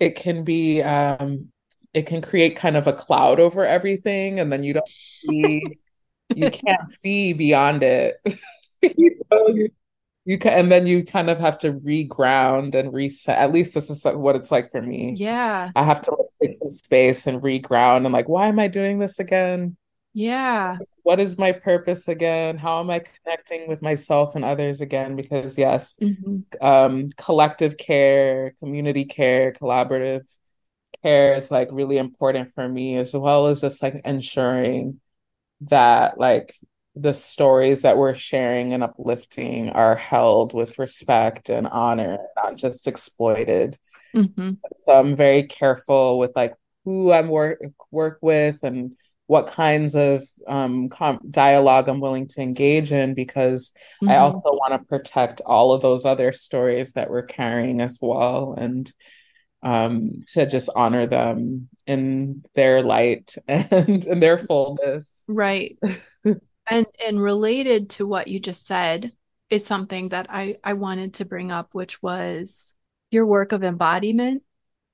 it 0.00 0.16
can 0.16 0.44
be 0.44 0.82
um 0.82 1.48
it 1.94 2.06
can 2.06 2.20
create 2.22 2.56
kind 2.56 2.76
of 2.76 2.86
a 2.86 2.92
cloud 2.92 3.40
over 3.40 3.64
everything 3.64 4.40
and 4.40 4.52
then 4.52 4.62
you 4.62 4.74
don't 4.74 4.88
see 4.88 5.78
you 6.34 6.50
can't 6.50 6.88
see 6.88 7.32
beyond 7.32 7.82
it. 7.82 8.16
You, 8.80 9.20
know, 9.28 9.48
you, 9.48 9.70
you 10.24 10.38
can 10.38 10.52
and 10.52 10.70
then 10.70 10.86
you 10.86 11.02
kind 11.04 11.28
of 11.28 11.40
have 11.40 11.58
to 11.58 11.72
reground 11.72 12.76
and 12.76 12.94
reset. 12.94 13.36
At 13.36 13.50
least 13.50 13.74
this 13.74 13.90
is 13.90 14.04
what 14.04 14.36
it's 14.36 14.52
like 14.52 14.70
for 14.70 14.80
me. 14.80 15.14
Yeah. 15.16 15.72
I 15.74 15.82
have 15.82 16.00
to 16.02 16.12
like, 16.12 16.28
take 16.40 16.58
some 16.58 16.68
space 16.68 17.26
and 17.26 17.42
reground 17.42 18.04
and 18.04 18.12
like 18.12 18.28
why 18.28 18.46
am 18.46 18.60
i 18.60 18.68
doing 18.68 19.00
this 19.00 19.18
again? 19.18 19.76
Yeah. 20.12 20.78
What 21.02 21.18
is 21.18 21.38
my 21.38 21.50
purpose 21.50 22.06
again? 22.06 22.56
How 22.56 22.78
am 22.78 22.88
I 22.90 23.00
connecting 23.00 23.66
with 23.66 23.82
myself 23.82 24.36
and 24.36 24.44
others 24.44 24.80
again? 24.80 25.16
Because 25.16 25.58
yes, 25.58 25.94
hmm 26.00 26.38
um, 26.60 27.10
collective 27.16 27.76
care, 27.76 28.54
community 28.60 29.06
care, 29.06 29.52
collaborative 29.52 30.22
care 31.02 31.34
is 31.36 31.50
like 31.50 31.68
really 31.72 31.98
important 31.98 32.52
for 32.54 32.68
me, 32.68 32.96
as 32.96 33.14
well 33.14 33.46
as 33.48 33.60
just 33.60 33.82
like 33.82 34.00
ensuring 34.04 35.00
that 35.62 36.18
like 36.18 36.54
the 36.96 37.14
stories 37.14 37.82
that 37.82 37.98
we're 37.98 38.14
sharing 38.14 38.72
and 38.74 38.82
uplifting 38.84 39.70
are 39.70 39.96
held 39.96 40.54
with 40.54 40.78
respect 40.78 41.50
and 41.50 41.66
honor, 41.68 42.18
not 42.36 42.56
just 42.56 42.86
exploited. 42.88 43.78
hmm 44.14 44.60
So 44.76 44.92
I'm 44.98 45.16
very 45.16 45.44
careful 45.44 46.18
with 46.18 46.32
like 46.36 46.54
who 46.84 47.12
I'm 47.12 47.28
work 47.28 47.60
work 47.90 48.18
with 48.22 48.62
and 48.62 48.96
what 49.26 49.48
kinds 49.48 49.94
of 49.94 50.24
um, 50.46 50.88
com- 50.88 51.20
dialogue 51.30 51.88
I'm 51.88 52.00
willing 52.00 52.28
to 52.28 52.40
engage 52.40 52.92
in 52.92 53.12
because 53.14 53.72
I 54.06 54.16
hmm 54.16 54.18
also 54.18 54.40
want 54.52 54.72
to 54.72 54.86
protect 54.88 55.42
all 55.44 55.72
of 55.72 55.82
those 55.82 56.04
other 56.06 56.32
stories 56.32 56.92
that 56.94 57.10
we're 57.10 57.22
carrying 57.26 57.80
as 57.82 57.98
well. 58.00 58.54
And 58.56 58.90
um, 59.62 60.22
to 60.28 60.46
just 60.46 60.68
honor 60.74 61.06
them 61.06 61.68
in 61.86 62.44
their 62.54 62.82
light 62.82 63.34
and 63.48 64.04
in 64.06 64.20
their 64.20 64.38
fullness. 64.38 65.24
Right. 65.26 65.78
And 66.70 66.86
and 67.02 67.18
related 67.18 67.88
to 67.90 68.06
what 68.06 68.28
you 68.28 68.40
just 68.40 68.66
said 68.66 69.12
is 69.48 69.64
something 69.64 70.10
that 70.10 70.26
I 70.28 70.58
I 70.62 70.74
wanted 70.74 71.14
to 71.14 71.24
bring 71.24 71.50
up, 71.50 71.70
which 71.72 72.02
was 72.02 72.74
your 73.10 73.24
work 73.24 73.52
of 73.52 73.64
embodiment 73.64 74.42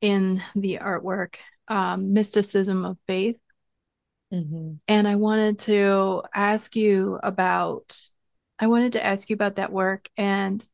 in 0.01 0.41
the 0.55 0.79
artwork, 0.81 1.35
um, 1.67 2.13
mysticism 2.13 2.85
of 2.85 2.97
faith. 3.09 3.39
Mhm. 4.33 4.79
And 4.87 5.09
I 5.09 5.17
wanted 5.17 5.59
to 5.61 6.23
ask 6.33 6.77
you 6.77 7.19
about 7.23 7.99
I 8.59 8.69
wanted 8.69 8.93
to 8.93 9.05
ask 9.05 9.29
you 9.29 9.35
about 9.35 9.57
that 9.57 9.73
work 9.73 10.09
and 10.17 10.65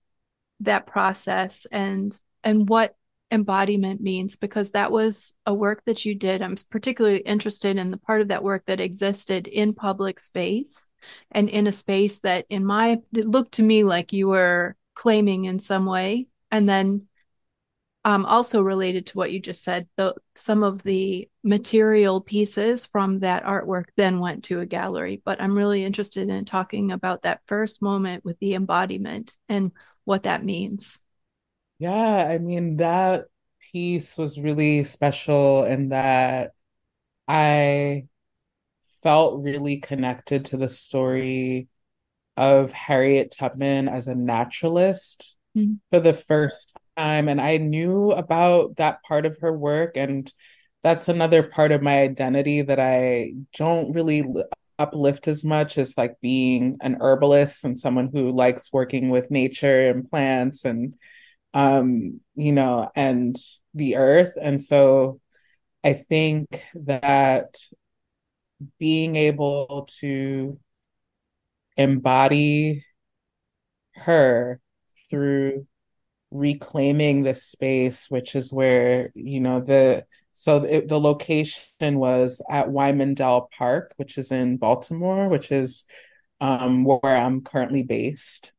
that 0.61 0.87
process 0.87 1.67
and 1.73 2.19
and 2.45 2.69
what 2.69 2.95
embodiment 3.31 4.01
means 4.01 4.37
because 4.37 4.71
that 4.71 4.91
was 4.91 5.35
a 5.47 5.55
work 5.55 5.83
that 5.85 6.05
you 6.05 6.15
did. 6.15 6.43
I'm 6.43 6.57
particularly 6.71 7.21
interested 7.21 7.77
in 7.77 7.91
the 7.91 7.97
part 7.97 8.21
of 8.21 8.29
that 8.29 8.43
work 8.43 8.65
that 8.67 8.81
existed 8.81 9.47
in 9.47 9.75
public 9.75 10.19
space 10.19 10.87
and 11.31 11.49
in 11.49 11.67
a 11.67 11.73
space 11.73 12.21
that 12.21 12.47
in 12.51 12.65
my 12.65 13.01
it 13.15 13.27
looked 13.27 13.53
to 13.53 13.63
me 13.63 13.85
like 13.85 14.13
you 14.13 14.29
were 14.29 14.77
claiming 14.95 15.45
in 15.45 15.59
some 15.59 15.87
way 15.87 16.27
and 16.51 16.69
then 16.69 17.07
um, 18.05 18.25
also 18.25 18.63
related 18.63 19.07
to 19.07 19.19
what 19.19 19.31
you 19.31 19.41
just 19.41 19.63
said, 19.63 19.87
the, 19.97 20.15
some 20.35 20.63
of 20.63 20.83
the 20.83 21.29
material 21.45 22.21
pieces 22.21 22.87
from 22.87 23.21
that 23.21 23.45
artwork 23.45 23.87
then 23.97 24.21
went 24.21 24.45
to 24.45 24.61
a 24.61 24.67
gallery. 24.67 25.21
But 25.25 25.41
I'm 25.41 25.57
really 25.57 25.85
interested 25.85 26.29
in 26.29 26.45
talking 26.47 26.93
about 26.93 27.23
that 27.23 27.43
first 27.47 27.83
moment 27.83 28.25
with 28.25 28.39
the 28.39 28.55
embodiment 28.55 29.37
and 29.49 29.73
what 30.05 30.23
that 30.23 30.45
means. 30.45 30.99
Yeah, 31.81 32.27
I 32.29 32.39
mean, 32.39 32.77
that 32.79 33.27
piece 33.73 34.19
was 34.19 34.39
really 34.39 34.85
special 34.85 35.65
in 35.65 35.91
that 35.91 36.53
I 37.29 38.07
felt 39.03 39.43
really 39.43 39.79
connected 39.79 40.47
to 40.47 40.57
the 40.59 40.69
story 40.69 41.69
of 42.37 42.73
Harriet 42.73 43.35
Tubman 43.39 43.89
as 43.89 44.09
a 44.09 44.15
naturalist 44.17 45.37
Mm-hmm. 45.57 45.75
for 45.91 46.01
the 46.01 46.13
first 46.15 46.77
time. 46.97 47.29
And 47.29 47.41
I 47.41 47.57
knew 47.59 48.13
about 48.13 48.77
that 48.77 49.03
part 49.03 49.27
of 49.27 49.39
her 49.41 49.53
work. 49.53 49.97
And 49.97 50.33
that's 50.85 51.09
another 51.09 51.43
part 51.43 51.73
of 51.73 51.83
my 51.83 52.01
identity 52.01 52.63
that 52.63 52.81
I 52.81 53.33
don't 53.57 53.93
really 53.93 54.25
uplift 54.79 55.29
as 55.29 55.45
much 55.45 55.79
as 55.79 55.99
like 55.99 56.21
being 56.21 56.79
an 56.83 56.99
herbalist 57.01 57.65
and 57.65 57.79
someone 57.79 58.11
who 58.13 58.31
likes 58.33 58.73
working 58.73 59.11
with 59.11 59.31
nature 59.31 59.91
and 59.91 60.09
plants 60.09 60.65
and 60.65 60.95
um, 61.55 62.21
you 62.35 62.53
know, 62.53 62.91
and 62.95 63.37
the 63.75 63.97
earth. 63.97 64.35
And 64.41 64.63
so 64.63 65.21
I 65.83 65.95
think 65.95 66.63
that 66.75 67.57
being 68.79 69.17
able 69.17 69.89
to 70.01 70.59
embody 71.77 72.85
her 73.95 74.61
through 75.09 75.67
reclaiming 76.31 77.23
this 77.23 77.45
space, 77.45 78.07
which 78.09 78.37
is 78.37 78.53
where, 78.53 79.11
you 79.15 79.41
know, 79.41 79.61
the 79.61 80.05
so 80.33 80.65
it, 80.65 80.89
the 80.89 81.01
location 81.01 81.99
was 81.99 82.41
at 82.49 82.71
Wyman 82.71 83.15
Dell 83.15 83.49
Park, 83.57 83.93
which 83.97 84.17
is 84.17 84.31
in 84.31 84.57
Baltimore, 84.57 85.29
which 85.29 85.51
is 85.51 85.85
um, 86.41 86.85
where 86.85 87.17
I'm 87.17 87.43
currently 87.43 87.83
based 87.83 88.53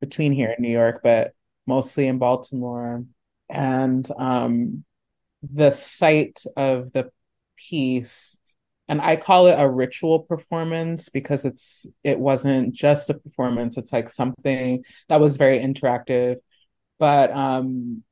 between 0.00 0.32
here 0.32 0.54
in 0.56 0.62
New 0.62 0.72
York, 0.72 1.00
but 1.04 1.32
mostly 1.70 2.06
in 2.06 2.18
Baltimore. 2.18 3.04
And 3.48 4.06
um, 4.18 4.84
the 5.42 5.70
site 5.70 6.42
of 6.56 6.92
the 6.92 7.10
piece 7.56 8.36
and 8.90 9.00
I 9.00 9.14
call 9.14 9.46
it 9.46 9.54
a 9.56 9.70
ritual 9.70 10.20
performance 10.20 11.10
because 11.10 11.44
it's 11.44 11.86
it 12.02 12.18
wasn't 12.18 12.74
just 12.74 13.08
a 13.08 13.14
performance 13.14 13.76
it's 13.78 13.92
like 13.92 14.08
something 14.08 14.84
that 15.08 15.20
was 15.20 15.36
very 15.36 15.60
interactive 15.60 16.36
but 16.98 17.30
um 17.30 18.02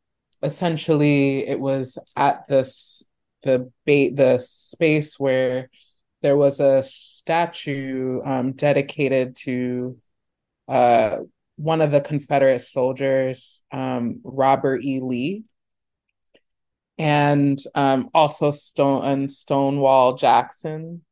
essentially 0.43 1.47
it 1.47 1.59
was 1.59 1.99
at 2.17 2.47
this 2.49 3.03
the 3.43 3.71
bait 3.85 4.17
the 4.17 4.39
space 4.39 5.19
where 5.19 5.69
there 6.23 6.37
was 6.37 6.61
a 6.61 6.83
statue 6.85 8.21
um 8.25 8.53
dedicated 8.53 9.35
to 9.37 9.99
uh 10.69 11.19
one 11.59 11.83
of 11.83 11.91
the 11.91 12.01
Confederate 12.01 12.61
soldiers 12.61 13.63
um 13.71 14.21
Robert 14.25 14.83
E 14.83 15.01
Lee 15.01 15.45
and 16.99 17.59
um, 17.75 18.11
also 18.13 18.51
Stone 18.51 19.29
Stonewall 19.29 20.17
Jackson. 20.17 21.05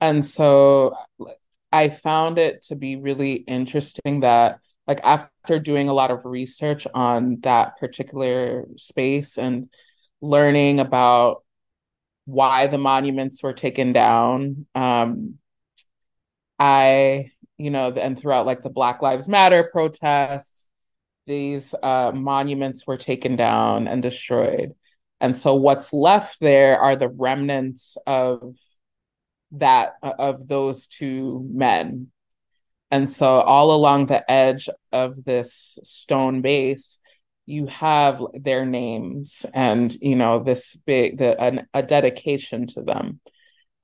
And 0.00 0.24
so 0.24 0.94
I 1.70 1.88
found 1.88 2.38
it 2.38 2.62
to 2.64 2.76
be 2.76 2.96
really 2.96 3.34
interesting 3.34 4.20
that, 4.20 4.58
like, 4.86 5.00
after 5.04 5.58
doing 5.58 5.88
a 5.88 5.94
lot 5.94 6.10
of 6.10 6.26
research 6.26 6.86
on 6.92 7.38
that 7.42 7.78
particular 7.78 8.66
space 8.76 9.38
and 9.38 9.70
learning 10.20 10.80
about 10.80 11.44
why 12.26 12.66
the 12.66 12.78
monuments 12.78 13.42
were 13.42 13.54
taken 13.54 13.92
down, 13.92 14.66
um, 14.74 15.38
I, 16.58 17.30
you 17.62 17.70
know, 17.70 17.92
and 17.92 18.18
throughout 18.18 18.44
like 18.44 18.62
the 18.62 18.70
Black 18.70 19.02
Lives 19.02 19.28
Matter 19.28 19.68
protests, 19.70 20.68
these 21.26 21.74
uh, 21.80 22.10
monuments 22.12 22.86
were 22.88 22.96
taken 22.96 23.36
down 23.36 23.86
and 23.86 24.02
destroyed. 24.02 24.72
And 25.20 25.36
so 25.36 25.54
what's 25.54 25.92
left 25.92 26.40
there 26.40 26.80
are 26.80 26.96
the 26.96 27.08
remnants 27.08 27.96
of 28.04 28.56
that, 29.52 29.92
of 30.02 30.48
those 30.48 30.88
two 30.88 31.48
men. 31.52 32.08
And 32.90 33.08
so 33.08 33.26
all 33.26 33.72
along 33.76 34.06
the 34.06 34.28
edge 34.28 34.68
of 34.90 35.22
this 35.24 35.78
stone 35.84 36.40
base, 36.40 36.98
you 37.46 37.66
have 37.66 38.20
their 38.34 38.66
names 38.66 39.46
and, 39.54 39.94
you 40.00 40.16
know, 40.16 40.42
this 40.42 40.74
big, 40.84 41.18
the, 41.18 41.40
an, 41.40 41.68
a 41.72 41.84
dedication 41.84 42.66
to 42.68 42.82
them. 42.82 43.20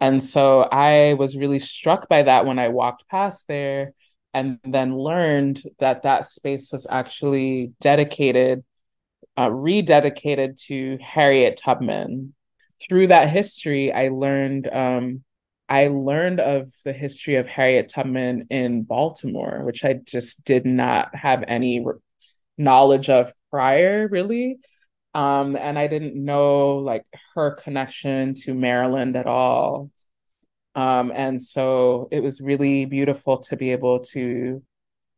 And 0.01 0.23
so 0.23 0.61
I 0.61 1.15
was 1.15 1.37
really 1.37 1.59
struck 1.59 2.09
by 2.09 2.23
that 2.23 2.47
when 2.47 2.59
I 2.59 2.69
walked 2.69 3.09
past 3.09 3.49
there 3.49 3.95
and 4.33 4.59
then 4.65 4.97
learned 4.97 5.63
that 5.81 6.03
that 6.03 6.29
space 6.29 6.71
was 6.71 6.87
actually 6.89 7.73
dedicated, 7.81 8.65
uh, 9.37 9.49
rededicated 9.49 10.61
to 10.67 10.99
Harriet 11.01 11.61
Tubman. 11.63 12.35
Through 12.81 13.09
that 13.09 13.31
history, 13.31 13.93
I 13.93 14.09
learned 14.09 14.69
um, 14.73 15.25
I 15.69 15.89
learned 15.89 16.41
of 16.41 16.71
the 16.85 16.93
history 16.93 17.35
of 17.35 17.47
Harriet 17.47 17.89
Tubman 17.89 18.47
in 18.51 18.85
Baltimore, 18.85 19.65
which 19.65 19.85
I 19.85 19.95
just 19.95 20.45
did 20.45 20.65
not 20.65 21.15
have 21.15 21.45
any 21.47 21.85
r- 21.85 21.99
knowledge 22.57 23.11
of 23.11 23.33
prior, 23.51 24.09
really. 24.09 24.59
Um, 25.19 25.57
and 25.57 25.79
I 25.79 25.89
didn't 25.89 26.15
know 26.23 26.77
like 26.79 27.05
her 27.35 27.53
connection 27.53 28.35
to 28.45 28.55
Maryland 28.55 29.17
at 29.17 29.27
all. 29.27 29.91
Um, 30.75 31.13
and 31.15 31.43
so 31.43 32.09
it 32.13 32.21
was 32.23 32.41
really 32.41 32.85
beautiful 32.87 33.39
to 33.39 33.57
be 33.57 33.73
able 33.73 34.01
to 34.13 34.63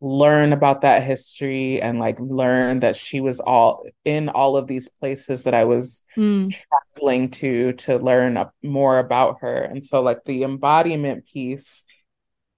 learn 0.01 0.53
about 0.53 0.83
that 0.83 1.03
history 1.05 1.83
and 1.83 1.99
like 1.99 2.19
learn 2.21 2.81
that 2.81 2.97
she 2.97 3.21
was 3.21 3.41
all 3.41 3.85
in 4.05 4.29
all 4.31 4.57
of 4.57 4.69
these 4.69 4.89
places 4.89 5.45
that 5.45 5.55
I 5.55 5.65
was 5.65 6.05
Mm, 6.17 6.55
traveling 6.97 7.31
to 7.33 7.75
to 7.75 7.99
learn 7.99 8.45
more 8.63 8.99
about 9.01 9.39
her. 9.43 9.63
And 9.65 9.85
so 9.85 10.03
like 10.03 10.25
the 10.25 10.45
embodiment 10.45 11.27
piece 11.27 11.85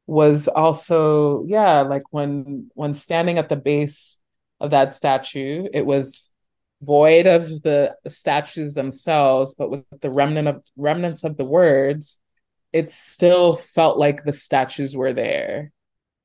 was 0.07 0.48
also 0.48 1.44
yeah, 1.46 1.83
like 1.83 2.02
when 2.11 2.70
when 2.74 2.94
standing 2.94 3.38
at 3.38 3.48
the 3.50 3.57
base 3.57 4.18
of 4.61 4.72
that 4.72 4.94
statue, 4.94 5.68
it 5.72 5.87
was 5.87 6.32
void 6.83 7.27
of 7.27 7.62
the 7.62 7.95
statues 8.09 8.75
themselves, 8.75 9.55
but 9.55 9.71
with 9.71 9.85
the 10.01 10.11
remnant 10.11 10.49
of 10.49 10.62
remnants 10.77 11.25
of 11.25 11.37
the 11.37 11.45
words 11.45 12.18
it 12.73 12.90
still 12.90 13.55
felt 13.55 13.99
like 13.99 14.25
the 14.25 14.33
statues 14.33 14.97
were 14.97 15.12
there. 15.12 15.73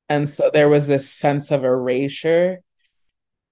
And 0.08 0.28
so 0.28 0.50
there 0.52 0.68
was 0.68 0.86
this 0.86 1.10
sense 1.10 1.50
of 1.50 1.64
erasure 1.64 2.62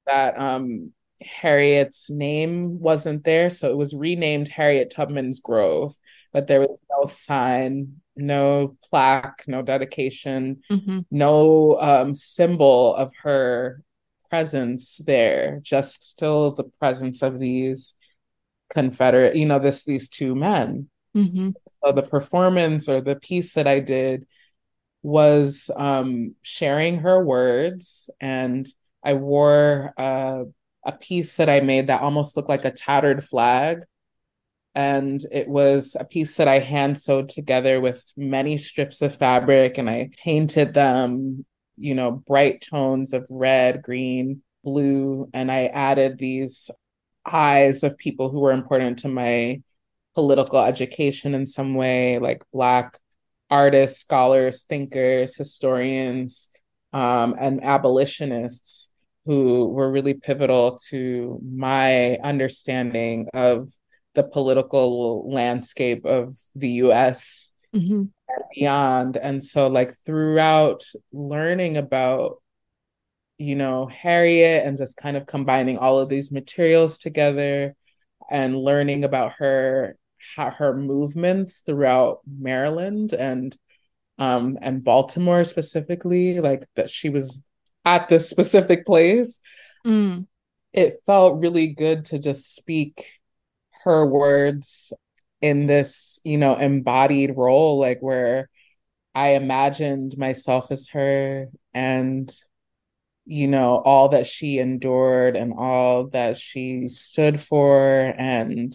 that 0.06 0.38
um, 0.38 0.92
Harriet's 1.20 2.08
name 2.08 2.80
wasn't 2.80 3.24
there. 3.24 3.50
So 3.50 3.70
it 3.70 3.76
was 3.76 3.94
renamed 3.94 4.48
Harriet 4.48 4.90
Tubman's 4.90 5.40
Grove, 5.40 5.94
but 6.32 6.46
there 6.46 6.60
was 6.60 6.80
no 6.90 7.04
sign, 7.04 8.00
no 8.16 8.76
plaque, 8.88 9.44
no 9.46 9.60
dedication, 9.60 10.62
mm-hmm. 10.70 11.00
no 11.10 11.78
um, 11.78 12.14
symbol 12.14 12.94
of 12.94 13.12
her 13.22 13.82
presence 14.28 14.98
there, 14.98 15.60
just 15.62 16.04
still 16.04 16.52
the 16.52 16.64
presence 16.64 17.22
of 17.22 17.38
these 17.38 17.94
Confederate, 18.68 19.36
you 19.36 19.46
know, 19.46 19.58
this 19.58 19.84
these 19.84 20.08
two 20.08 20.34
men. 20.34 20.88
Mm-hmm. 21.16 21.50
So 21.84 21.92
the 21.92 22.02
performance 22.02 22.88
or 22.88 23.00
the 23.00 23.16
piece 23.16 23.54
that 23.54 23.66
I 23.66 23.80
did 23.80 24.26
was 25.02 25.70
um, 25.76 26.34
sharing 26.42 26.98
her 26.98 27.24
words, 27.24 28.10
and 28.20 28.68
I 29.04 29.14
wore 29.14 29.94
a, 29.96 30.44
a 30.84 30.92
piece 30.92 31.36
that 31.36 31.48
I 31.48 31.60
made 31.60 31.86
that 31.86 32.02
almost 32.02 32.36
looked 32.36 32.48
like 32.48 32.64
a 32.64 32.72
tattered 32.72 33.24
flag. 33.24 33.84
And 34.74 35.24
it 35.32 35.48
was 35.48 35.96
a 35.98 36.04
piece 36.04 36.34
that 36.36 36.48
I 36.48 36.58
hand 36.58 37.00
sewed 37.00 37.30
together 37.30 37.80
with 37.80 38.02
many 38.16 38.58
strips 38.58 39.00
of 39.00 39.16
fabric, 39.16 39.78
and 39.78 39.88
I 39.88 40.10
painted 40.22 40.74
them, 40.74 41.46
you 41.76 41.94
know, 41.94 42.10
bright 42.10 42.62
tones 42.62 43.12
of 43.12 43.26
red, 43.30 43.82
green, 43.82 44.42
blue, 44.64 45.28
and 45.32 45.50
I 45.50 45.66
added 45.66 46.18
these 46.18 46.70
eyes 47.24 47.82
of 47.82 47.98
people 47.98 48.30
who 48.30 48.40
were 48.40 48.52
important 48.52 49.00
to 49.00 49.08
my 49.08 49.62
political 50.14 50.60
education 50.60 51.34
in 51.34 51.46
some 51.46 51.74
way, 51.74 52.18
like 52.18 52.42
Black 52.52 52.98
artists, 53.50 54.00
scholars, 54.00 54.64
thinkers, 54.68 55.36
historians, 55.36 56.48
um, 56.92 57.36
and 57.38 57.62
abolitionists 57.62 58.88
who 59.24 59.68
were 59.68 59.90
really 59.90 60.14
pivotal 60.14 60.78
to 60.88 61.40
my 61.44 62.16
understanding 62.18 63.28
of 63.34 63.68
the 64.14 64.22
political 64.22 65.30
landscape 65.30 66.06
of 66.06 66.38
the 66.54 66.70
US 66.84 67.52
mm-hmm. 67.76 67.94
and 67.94 68.44
beyond. 68.54 69.16
And 69.16 69.44
so, 69.44 69.68
like, 69.68 69.96
throughout 70.04 70.84
learning 71.12 71.76
about 71.76 72.42
you 73.38 73.54
know, 73.54 73.86
Harriet 73.86 74.66
and 74.66 74.76
just 74.76 74.96
kind 74.96 75.16
of 75.16 75.26
combining 75.26 75.78
all 75.78 75.98
of 75.98 76.08
these 76.08 76.32
materials 76.32 76.98
together 76.98 77.74
and 78.30 78.56
learning 78.56 79.04
about 79.04 79.32
her 79.38 79.96
how 80.34 80.50
her 80.50 80.74
movements 80.74 81.60
throughout 81.60 82.20
Maryland 82.26 83.12
and 83.12 83.56
um 84.18 84.58
and 84.62 84.82
Baltimore 84.82 85.44
specifically, 85.44 86.40
like 86.40 86.66
that 86.76 86.90
she 86.90 87.10
was 87.10 87.42
at 87.84 88.08
this 88.08 88.28
specific 88.28 88.86
place. 88.86 89.38
Mm. 89.86 90.26
It 90.72 91.02
felt 91.06 91.40
really 91.40 91.68
good 91.68 92.06
to 92.06 92.18
just 92.18 92.54
speak 92.54 93.06
her 93.84 94.06
words 94.06 94.92
in 95.40 95.66
this, 95.66 96.20
you 96.24 96.38
know, 96.38 96.56
embodied 96.56 97.36
role, 97.36 97.78
like 97.78 98.00
where 98.00 98.48
I 99.14 99.30
imagined 99.30 100.16
myself 100.18 100.70
as 100.70 100.88
her 100.88 101.48
and 101.74 102.32
you 103.26 103.48
know, 103.48 103.82
all 103.84 104.10
that 104.10 104.26
she 104.26 104.58
endured 104.58 105.36
and 105.36 105.52
all 105.58 106.06
that 106.08 106.38
she 106.38 106.88
stood 106.88 107.40
for. 107.40 108.14
And 108.16 108.74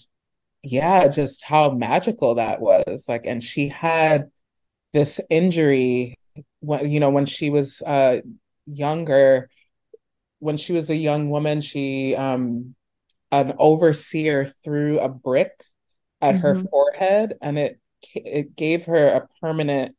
yeah, 0.61 1.07
just 1.07 1.43
how 1.43 1.71
magical 1.71 2.35
that 2.35 2.59
was. 2.61 3.05
Like, 3.07 3.25
and 3.25 3.41
she 3.41 3.69
had 3.69 4.29
this 4.93 5.21
injury 5.29 6.19
when, 6.59 6.89
you 6.91 6.99
know, 6.99 7.09
when 7.09 7.25
she 7.25 7.49
was 7.49 7.81
uh, 7.81 8.19
younger, 8.65 9.49
when 10.39 10.57
she 10.57 10.73
was 10.73 10.89
a 10.89 10.95
young 10.95 11.29
woman, 11.29 11.61
she, 11.61 12.15
um, 12.15 12.75
an 13.31 13.53
overseer 13.57 14.51
threw 14.65 14.99
a 14.99 15.07
brick 15.07 15.63
at 16.21 16.35
mm-hmm. 16.35 16.41
her 16.41 16.63
forehead 16.69 17.35
and 17.41 17.57
it 17.57 17.79
it 18.15 18.55
gave 18.55 18.85
her 18.85 19.07
a 19.07 19.27
permanent 19.41 19.95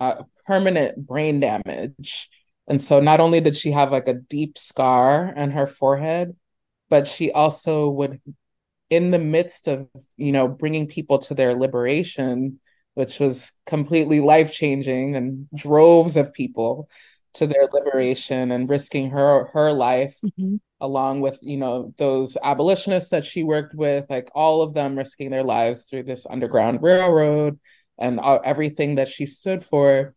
uh, 0.00 0.22
permanent 0.46 1.06
brain 1.06 1.40
damage 1.40 2.28
and 2.66 2.82
so 2.82 3.00
not 3.00 3.20
only 3.20 3.40
did 3.40 3.56
she 3.56 3.72
have 3.72 3.92
like 3.92 4.08
a 4.08 4.14
deep 4.14 4.56
scar 4.56 5.32
on 5.36 5.50
her 5.50 5.66
forehead, 5.66 6.34
but 6.88 7.06
she 7.06 7.30
also 7.30 7.88
would, 7.90 8.20
in 8.90 9.10
the 9.10 9.18
midst 9.18 9.68
of, 9.68 9.88
you 10.16 10.32
know, 10.32 10.48
bringing 10.48 10.86
people 10.86 11.18
to 11.18 11.34
their 11.34 11.54
liberation, 11.54 12.60
which 12.94 13.20
was 13.20 13.52
completely 13.66 14.20
life 14.20 14.52
changing 14.52 15.16
and 15.16 15.48
droves 15.54 16.16
of 16.16 16.32
people 16.32 16.88
to 17.34 17.46
their 17.46 17.68
liberation 17.72 18.52
and 18.52 18.70
risking 18.70 19.10
her 19.10 19.46
her 19.46 19.72
life 19.72 20.16
mm-hmm. 20.24 20.56
Along 20.84 21.22
with 21.22 21.38
you 21.40 21.56
know 21.56 21.94
those 21.96 22.36
abolitionists 22.42 23.08
that 23.10 23.24
she 23.24 23.42
worked 23.42 23.74
with 23.74 24.04
like 24.10 24.30
all 24.34 24.60
of 24.60 24.74
them 24.74 24.96
risking 24.96 25.30
their 25.30 25.42
lives 25.42 25.84
through 25.84 26.02
this 26.02 26.26
underground 26.28 26.82
railroad 26.82 27.58
and 27.98 28.20
all, 28.20 28.38
everything 28.44 28.96
that 28.96 29.08
she 29.08 29.24
stood 29.24 29.64
for 29.64 30.14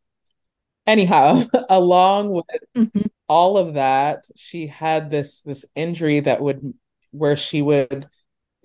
anyhow 0.85 1.41
along 1.69 2.29
with 2.31 2.45
mm-hmm. 2.75 3.07
all 3.29 3.57
of 3.57 3.75
that 3.75 4.25
she 4.35 4.67
had 4.67 5.09
this 5.09 5.39
this 5.41 5.63
injury 5.73 6.19
that 6.19 6.41
would 6.41 6.73
where 7.11 7.37
she 7.37 7.61
would 7.61 8.05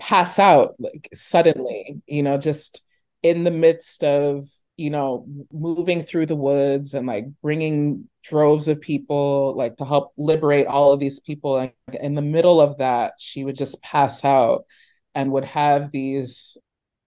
pass 0.00 0.40
out 0.40 0.74
like 0.80 1.08
suddenly 1.14 2.02
you 2.06 2.24
know 2.24 2.36
just 2.36 2.82
in 3.22 3.44
the 3.44 3.50
midst 3.52 4.02
of 4.02 4.44
you 4.82 4.90
know 4.90 5.24
moving 5.52 6.02
through 6.02 6.26
the 6.26 6.36
woods 6.36 6.92
and 6.94 7.06
like 7.06 7.26
bringing 7.40 8.08
droves 8.24 8.66
of 8.68 8.80
people 8.80 9.54
like 9.56 9.76
to 9.76 9.84
help 9.84 10.12
liberate 10.16 10.66
all 10.66 10.92
of 10.92 11.00
these 11.00 11.20
people. 11.20 11.56
And 11.58 11.72
in 12.00 12.14
the 12.14 12.22
middle 12.22 12.60
of 12.60 12.78
that 12.78 13.14
she 13.18 13.44
would 13.44 13.56
just 13.56 13.80
pass 13.82 14.24
out 14.24 14.64
and 15.14 15.32
would 15.32 15.44
have 15.44 15.92
these 15.92 16.56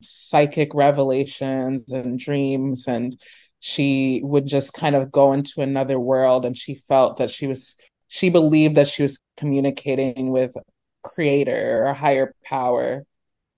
psychic 0.01 0.73
revelations 0.73 1.91
and 1.91 2.17
dreams. 2.17 2.87
And 2.87 3.15
she 3.59 4.21
would 4.23 4.45
just 4.47 4.73
kind 4.73 4.95
of 4.95 5.11
go 5.11 5.33
into 5.33 5.61
another 5.61 5.99
world. 5.99 6.45
And 6.45 6.57
she 6.57 6.75
felt 6.75 7.17
that 7.17 7.29
she 7.29 7.47
was 7.47 7.75
she 8.07 8.29
believed 8.29 8.75
that 8.77 8.87
she 8.87 9.03
was 9.03 9.19
communicating 9.35 10.31
with 10.31 10.53
creator 11.03 11.85
or 11.85 11.93
higher 11.93 12.33
power. 12.45 13.05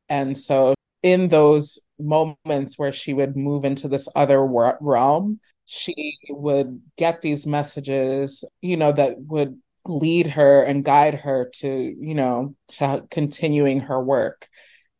And 0.09 0.37
so 0.37 0.76
in 1.11 1.29
those 1.29 1.79
moments 1.99 2.77
where 2.77 2.91
she 2.91 3.13
would 3.13 3.35
move 3.35 3.65
into 3.65 3.87
this 3.87 4.07
other 4.15 4.45
realm 4.45 5.39
she 5.65 6.17
would 6.29 6.81
get 6.97 7.21
these 7.21 7.45
messages 7.45 8.43
you 8.61 8.77
know 8.77 8.91
that 8.91 9.15
would 9.17 9.59
lead 9.87 10.27
her 10.27 10.63
and 10.63 10.83
guide 10.83 11.15
her 11.15 11.49
to 11.55 11.95
you 11.99 12.15
know 12.15 12.55
to 12.67 13.05
continuing 13.09 13.81
her 13.81 14.01
work. 14.01 14.47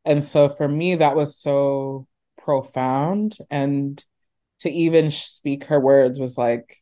And 0.05 0.25
so 0.25 0.49
for 0.49 0.67
me 0.67 0.95
that 0.95 1.15
was 1.15 1.37
so 1.37 2.07
profound. 2.37 3.37
And 3.49 4.03
to 4.61 4.69
even 4.69 5.11
speak 5.11 5.65
her 5.65 5.79
words 5.79 6.19
was 6.19 6.37
like 6.37 6.77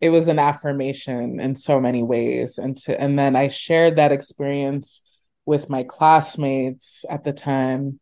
it 0.00 0.10
was 0.10 0.28
an 0.28 0.38
affirmation 0.38 1.40
in 1.40 1.54
so 1.54 1.80
many 1.80 2.02
ways. 2.02 2.58
And 2.58 2.76
to 2.78 3.00
and 3.00 3.18
then 3.18 3.36
i 3.36 3.48
shared 3.48 3.96
that 3.96 4.12
experience 4.12 5.02
with 5.44 5.68
my 5.70 5.82
classmates 5.82 7.04
at 7.08 7.24
the 7.24 7.32
time 7.32 7.98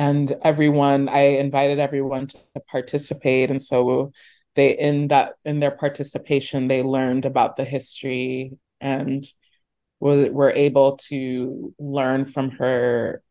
and 0.00 0.34
everyone 0.40 1.10
i 1.10 1.20
invited 1.44 1.78
everyone 1.78 2.26
to 2.26 2.38
participate. 2.70 3.50
And 3.50 3.62
so 3.62 4.12
they 4.56 4.70
in 4.78 5.08
that 5.08 5.34
in 5.44 5.60
their 5.60 5.70
participation 5.70 6.68
they 6.68 6.82
learned 6.82 7.26
about 7.26 7.56
the 7.56 7.66
history 7.66 8.52
and 8.80 9.26
were, 10.00 10.32
were 10.32 10.52
able 10.52 10.96
to 11.08 11.74
learn 11.78 12.24
from 12.24 12.50
her 12.52 13.22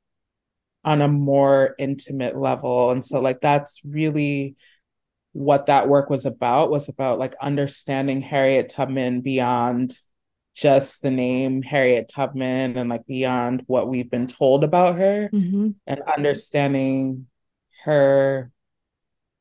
on 0.85 1.01
a 1.01 1.07
more 1.07 1.73
intimate 1.79 2.37
level. 2.37 2.91
And 2.91 3.03
so 3.03 3.19
like 3.19 3.41
that's 3.41 3.81
really 3.83 4.55
what 5.33 5.65
that 5.65 5.89
work 5.89 6.11
was 6.11 6.25
about 6.25 6.69
was 6.69 6.87
about 6.87 7.17
like 7.17 7.33
understanding 7.41 8.21
harriet 8.21 8.69
tubman 8.69 9.21
beyond 9.21 9.97
just 10.59 11.01
the 11.01 11.11
name 11.11 11.61
harriet 11.61 12.09
tubman 12.13 12.77
and 12.77 12.89
like 12.89 13.05
beyond 13.05 13.63
what 13.67 13.87
we've 13.87 14.11
been 14.11 14.27
told 14.27 14.63
about 14.63 14.97
her 14.97 15.29
mm-hmm. 15.31 15.69
and 15.87 16.01
understanding 16.01 17.27
her 17.83 18.51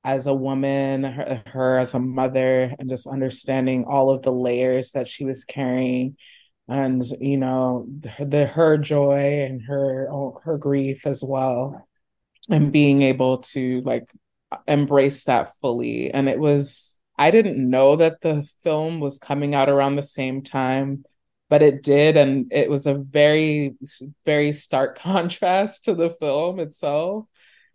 as 0.05 0.27
a 0.27 0.35
woman 0.35 1.03
her, 1.03 1.43
her 1.47 1.79
as 1.79 1.95
a 1.95 1.99
mother 1.99 2.75
and 2.79 2.89
just 2.89 3.07
understanding 3.07 3.85
all 3.85 4.11
of 4.11 4.23
the 4.23 4.33
layers 4.33 4.93
that 4.93 5.09
she 5.09 5.25
was 5.25 5.45
carrying 5.45 6.17
and 6.69 7.05
you 7.21 7.37
know 7.37 7.87
the, 8.01 8.25
the 8.25 8.47
her 8.47 8.79
joy 8.79 9.43
and 9.43 9.63
her 9.63 10.09
her 10.45 10.57
grief 10.59 11.07
as 11.07 11.25
well 11.25 11.87
and 12.49 12.73
being 12.73 13.03
able 13.03 13.39
to 13.39 13.83
like 13.83 14.11
embrace 14.67 15.25
that 15.25 15.51
fully 15.61 16.11
and 16.13 16.29
it 16.29 16.39
was 16.39 16.98
i 17.19 17.31
didn't 17.31 17.59
know 17.59 17.97
that 17.97 18.21
the 18.21 18.43
film 18.63 19.01
was 19.01 19.19
coming 19.19 19.55
out 19.55 19.69
around 19.69 19.97
the 19.97 20.03
same 20.03 20.43
time 20.43 21.05
but 21.51 21.63
it 21.63 21.83
did 21.83 22.17
and 22.17 22.51
it 22.53 22.71
was 22.71 22.87
a 22.87 22.95
very 22.95 23.75
very 24.25 24.53
stark 24.53 24.99
contrast 25.01 25.85
to 25.85 25.95
the 25.95 26.11
film 26.11 26.59
itself 26.61 27.27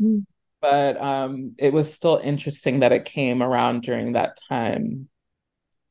mm. 0.01 0.25
but 0.61 0.99
um, 1.01 1.55
it 1.57 1.73
was 1.73 1.93
still 1.93 2.19
interesting 2.23 2.79
that 2.79 2.91
it 2.91 3.05
came 3.05 3.43
around 3.43 3.83
during 3.83 4.13
that 4.13 4.37
time. 4.49 5.09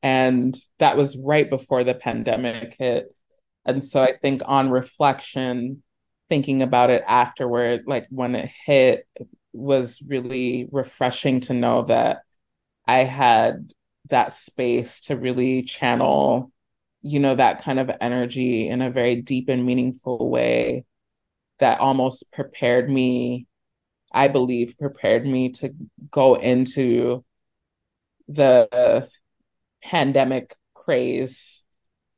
And 0.01 0.57
that 0.79 0.97
was 0.97 1.17
right 1.17 1.49
before 1.49 1.83
the 1.83 1.93
pandemic 1.93 2.75
hit. 2.77 3.15
And 3.65 3.83
so 3.83 4.01
I 4.01 4.17
think 4.17 4.41
on 4.43 4.69
reflection, 4.69 5.83
thinking 6.27 6.61
about 6.61 6.89
it 6.89 7.03
afterward, 7.07 7.83
like 7.87 8.07
when 8.09 8.35
it 8.35 8.51
hit, 8.65 9.07
was 9.53 10.01
really 10.05 10.67
refreshing 10.71 11.39
to 11.41 11.53
know 11.53 11.83
that 11.83 12.23
I 12.87 12.99
had 12.99 13.71
that 14.09 14.33
space 14.33 15.01
to 15.01 15.15
really 15.15 15.63
channel, 15.63 16.51
you 17.01 17.19
know, 17.19 17.35
that 17.35 17.61
kind 17.61 17.79
of 17.79 17.91
energy 18.01 18.67
in 18.67 18.81
a 18.81 18.91
very 18.91 19.21
deep 19.21 19.49
and 19.49 19.65
meaningful 19.65 20.29
way 20.29 20.85
that 21.59 21.79
almost 21.79 22.31
prepared 22.31 22.89
me, 22.89 23.47
I 24.11 24.27
believe, 24.27 24.77
prepared 24.77 25.25
me 25.25 25.49
to 25.53 25.73
go 26.11 26.35
into 26.35 27.23
the 28.27 29.09
pandemic 29.81 30.55
craze 30.73 31.63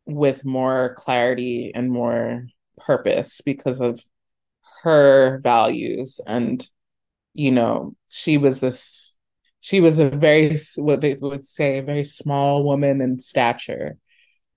with 0.06 0.46
more 0.46 0.96
clarity 0.98 1.72
and 1.74 1.92
more 1.92 2.46
purpose 2.78 3.42
because 3.42 3.82
of 3.82 4.00
her 4.84 5.40
values. 5.44 6.20
And 6.26 6.68
you 7.36 7.52
know 7.52 7.94
she 8.10 8.38
was 8.38 8.62
this 8.62 9.05
she 9.66 9.82
was 9.82 9.98
a 9.98 10.12
very 10.12 10.56
what 10.76 11.02
they 11.02 11.16
would 11.16 11.48
say 11.48 11.80
a 11.80 11.82
very 11.82 12.04
small 12.04 12.64
woman 12.64 13.02
in 13.02 13.18
stature. 13.18 13.98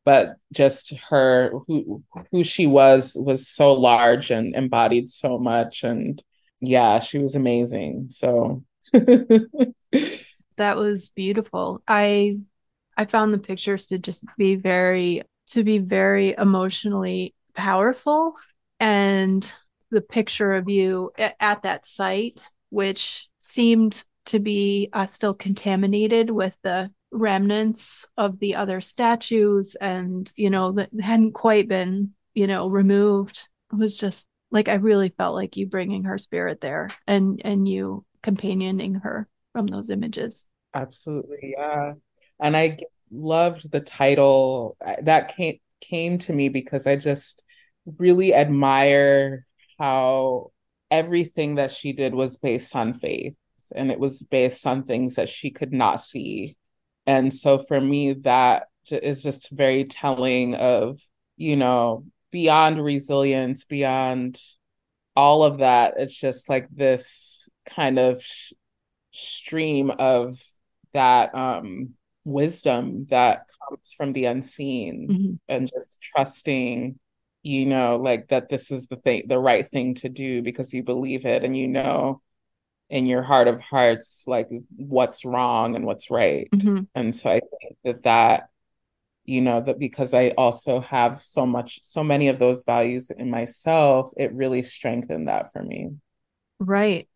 But 0.04 0.36
just 0.52 0.92
her 1.08 1.50
who 1.66 2.02
who 2.30 2.44
she 2.44 2.66
was 2.66 3.16
was 3.18 3.48
so 3.48 3.72
large 3.72 4.30
and 4.30 4.54
embodied 4.54 5.08
so 5.08 5.38
much. 5.38 5.82
And 5.82 6.22
yeah 6.60 6.98
she 7.00 7.16
was 7.16 7.34
amazing. 7.34 8.08
So 8.10 8.64
that 8.92 9.72
was 10.58 11.08
beautiful. 11.08 11.82
I 11.88 12.40
i 12.98 13.06
found 13.06 13.32
the 13.32 13.38
pictures 13.38 13.86
to 13.86 13.98
just 13.98 14.26
be 14.36 14.56
very 14.56 15.22
to 15.52 15.64
be 15.64 15.78
very 15.78 16.34
emotionally 16.36 17.34
powerful. 17.54 18.34
And 18.78 19.50
the 19.90 20.02
picture 20.02 20.52
of 20.52 20.68
you 20.68 21.12
at 21.16 21.62
that 21.62 21.86
site 21.86 22.46
which 22.70 23.30
seemed 23.38 24.04
to 24.28 24.38
be 24.38 24.90
uh, 24.92 25.06
still 25.06 25.34
contaminated 25.34 26.30
with 26.30 26.56
the 26.62 26.90
remnants 27.10 28.06
of 28.18 28.38
the 28.38 28.54
other 28.54 28.82
statues 28.82 29.74
and 29.80 30.30
you 30.36 30.50
know 30.50 30.72
that 30.72 30.90
hadn't 31.00 31.32
quite 31.32 31.68
been 31.68 32.12
you 32.34 32.46
know 32.46 32.68
removed. 32.68 33.48
It 33.72 33.76
was 33.76 33.98
just 33.98 34.28
like 34.50 34.68
i 34.68 34.74
really 34.74 35.10
felt 35.10 35.34
like 35.34 35.56
you 35.56 35.66
bringing 35.66 36.04
her 36.04 36.16
spirit 36.16 36.60
there 36.60 36.88
and 37.06 37.40
and 37.44 37.68
you 37.68 38.04
companioning 38.22 38.94
her 38.96 39.28
from 39.52 39.66
those 39.66 39.90
images. 39.90 40.48
Absolutely 40.74 41.54
yeah. 41.56 41.94
And 42.40 42.56
i 42.56 42.78
loved 43.10 43.70
the 43.70 43.80
title. 43.80 44.76
That 45.02 45.34
came 45.34 45.58
came 45.80 46.18
to 46.18 46.32
me 46.32 46.48
because 46.48 46.86
i 46.86 46.96
just 46.96 47.42
really 47.86 48.34
admire 48.34 49.46
how 49.78 50.50
everything 50.90 51.54
that 51.54 51.70
she 51.70 51.92
did 51.92 52.14
was 52.14 52.36
based 52.36 52.74
on 52.76 52.92
faith 52.92 53.34
and 53.74 53.90
it 53.90 53.98
was 53.98 54.22
based 54.22 54.66
on 54.66 54.84
things 54.84 55.16
that 55.16 55.28
she 55.28 55.50
could 55.50 55.72
not 55.72 56.00
see. 56.00 56.56
And 57.06 57.32
so 57.32 57.58
for 57.58 57.80
me, 57.80 58.14
that 58.14 58.68
is 58.90 59.22
just 59.22 59.50
very 59.50 59.84
telling 59.84 60.54
of, 60.54 61.00
you 61.36 61.56
know, 61.56 62.04
beyond 62.30 62.82
resilience, 62.82 63.64
beyond 63.64 64.40
all 65.16 65.42
of 65.42 65.58
that. 65.58 65.94
It's 65.96 66.14
just 66.14 66.48
like 66.48 66.68
this 66.70 67.48
kind 67.66 67.98
of 67.98 68.22
sh- 68.22 68.52
stream 69.12 69.90
of 69.90 70.40
that 70.92 71.34
um, 71.34 71.94
wisdom 72.24 73.06
that 73.10 73.48
comes 73.68 73.92
from 73.92 74.12
the 74.12 74.26
unseen 74.26 75.08
mm-hmm. 75.10 75.34
and 75.48 75.68
just 75.68 76.00
trusting 76.02 76.98
you 77.42 77.66
know 77.66 77.96
like 77.96 78.28
that 78.28 78.48
this 78.48 78.70
is 78.70 78.88
the 78.88 78.96
thing 78.96 79.22
the 79.26 79.38
right 79.38 79.70
thing 79.70 79.94
to 79.94 80.08
do 80.08 80.42
because 80.42 80.74
you 80.74 80.82
believe 80.82 81.24
it 81.24 81.44
and 81.44 81.56
you 81.56 81.68
know 81.68 82.20
in 82.90 83.06
your 83.06 83.22
heart 83.22 83.48
of 83.48 83.60
hearts 83.60 84.24
like 84.26 84.48
what's 84.76 85.24
wrong 85.24 85.76
and 85.76 85.84
what's 85.84 86.10
right. 86.10 86.48
Mm-hmm. 86.50 86.84
and 86.94 87.14
so 87.14 87.30
i 87.30 87.40
think 87.40 87.76
that 87.84 88.02
that 88.02 88.48
you 89.24 89.42
know 89.42 89.60
that 89.60 89.78
because 89.78 90.14
i 90.14 90.30
also 90.30 90.80
have 90.80 91.22
so 91.22 91.44
much 91.44 91.80
so 91.82 92.02
many 92.02 92.28
of 92.28 92.38
those 92.38 92.64
values 92.64 93.10
in 93.10 93.30
myself 93.30 94.10
it 94.16 94.32
really 94.32 94.62
strengthened 94.62 95.28
that 95.28 95.52
for 95.52 95.62
me. 95.62 95.90
Right 96.58 97.08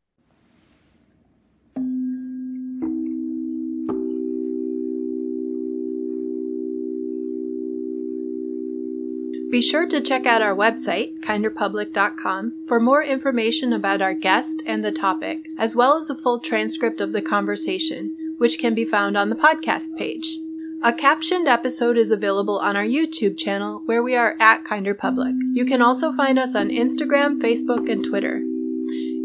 Be 9.53 9.61
sure 9.61 9.87
to 9.87 10.01
check 10.01 10.25
out 10.25 10.41
our 10.41 10.57
website, 10.57 11.21
kinderpublic.com, 11.21 12.65
for 12.67 12.81
more 12.81 13.05
information 13.05 13.75
about 13.75 14.01
our 14.01 14.15
guest 14.15 14.63
and 14.65 14.83
the 14.83 14.91
topic, 14.91 15.41
as 15.59 15.77
well 15.77 15.99
as 15.99 16.09
a 16.09 16.15
full 16.15 16.41
transcript 16.41 17.03
of 17.03 17.13
the 17.13 17.21
conversation, 17.21 18.17
which 18.39 18.59
can 18.59 18.75
be 18.75 18.87
found 18.87 19.15
on 19.15 19.29
the 19.29 19.37
podcast 19.37 19.95
page. 19.99 20.39
A 20.83 20.91
captioned 20.91 21.49
episode 21.49 21.99
is 21.99 22.11
available 22.11 22.61
on 22.61 22.77
our 22.77 22.85
YouTube 22.85 23.37
channel 23.37 23.83
where 23.85 24.03
we 24.03 24.17
are 24.17 24.37
at 24.41 24.65
Kinder 24.65 24.95
Public. 24.95 25.35
You 25.53 25.67
can 25.67 25.83
also 25.83 26.15
find 26.15 26.39
us 26.39 26.55
on 26.55 26.71
Instagram, 26.71 27.37
Facebook, 27.37 27.93
and 27.93 28.03
Twitter. 28.03 28.41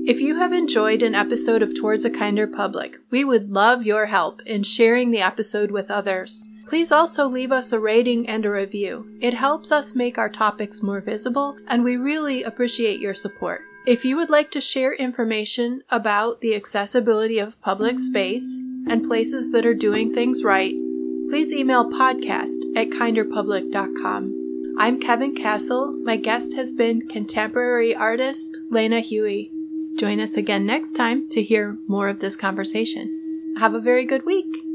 If 0.05 0.19
you 0.19 0.35
have 0.35 0.51
enjoyed 0.51 1.03
an 1.03 1.15
episode 1.15 1.61
of 1.61 1.73
Towards 1.73 2.03
a 2.03 2.09
Kinder 2.09 2.47
Public, 2.47 2.97
we 3.11 3.23
would 3.23 3.49
love 3.49 3.85
your 3.85 4.07
help 4.07 4.41
in 4.45 4.63
sharing 4.63 5.11
the 5.11 5.21
episode 5.21 5.71
with 5.71 5.89
others. 5.89 6.43
Please 6.67 6.91
also 6.91 7.29
leave 7.29 7.53
us 7.53 7.71
a 7.71 7.79
rating 7.79 8.27
and 8.27 8.45
a 8.45 8.51
review. 8.51 9.07
It 9.21 9.33
helps 9.33 9.71
us 9.71 9.95
make 9.95 10.17
our 10.17 10.27
topics 10.27 10.83
more 10.83 10.99
visible, 10.99 11.57
and 11.65 11.81
we 11.81 11.95
really 11.95 12.43
appreciate 12.43 12.99
your 12.99 13.13
support. 13.13 13.61
If 13.85 14.03
you 14.03 14.17
would 14.17 14.29
like 14.29 14.51
to 14.51 14.59
share 14.59 14.93
information 14.93 15.81
about 15.89 16.41
the 16.41 16.55
accessibility 16.55 17.39
of 17.39 17.61
public 17.61 17.99
space 17.99 18.59
and 18.89 19.05
places 19.05 19.51
that 19.51 19.65
are 19.65 19.73
doing 19.73 20.13
things 20.13 20.43
right, 20.43 20.75
please 21.29 21.53
email 21.53 21.89
podcast 21.89 22.59
at 22.75 22.89
kinderpublic.com. 22.89 24.75
I'm 24.77 24.99
Kevin 24.99 25.35
Castle. 25.35 25.93
My 26.03 26.17
guest 26.17 26.53
has 26.55 26.73
been 26.73 27.07
contemporary 27.07 27.95
artist 27.95 28.57
Lehna 28.69 29.01
Huie. 29.01 29.51
Join 29.97 30.19
us 30.19 30.35
again 30.35 30.65
next 30.65 30.97
time 30.97 31.29
to 31.29 31.41
hear 31.41 31.77
more 31.87 32.09
of 32.09 32.19
this 32.19 32.35
conversation. 32.35 33.55
Have 33.57 33.73
a 33.73 33.79
very 33.79 34.05
good 34.05 34.25
week. 34.25 34.66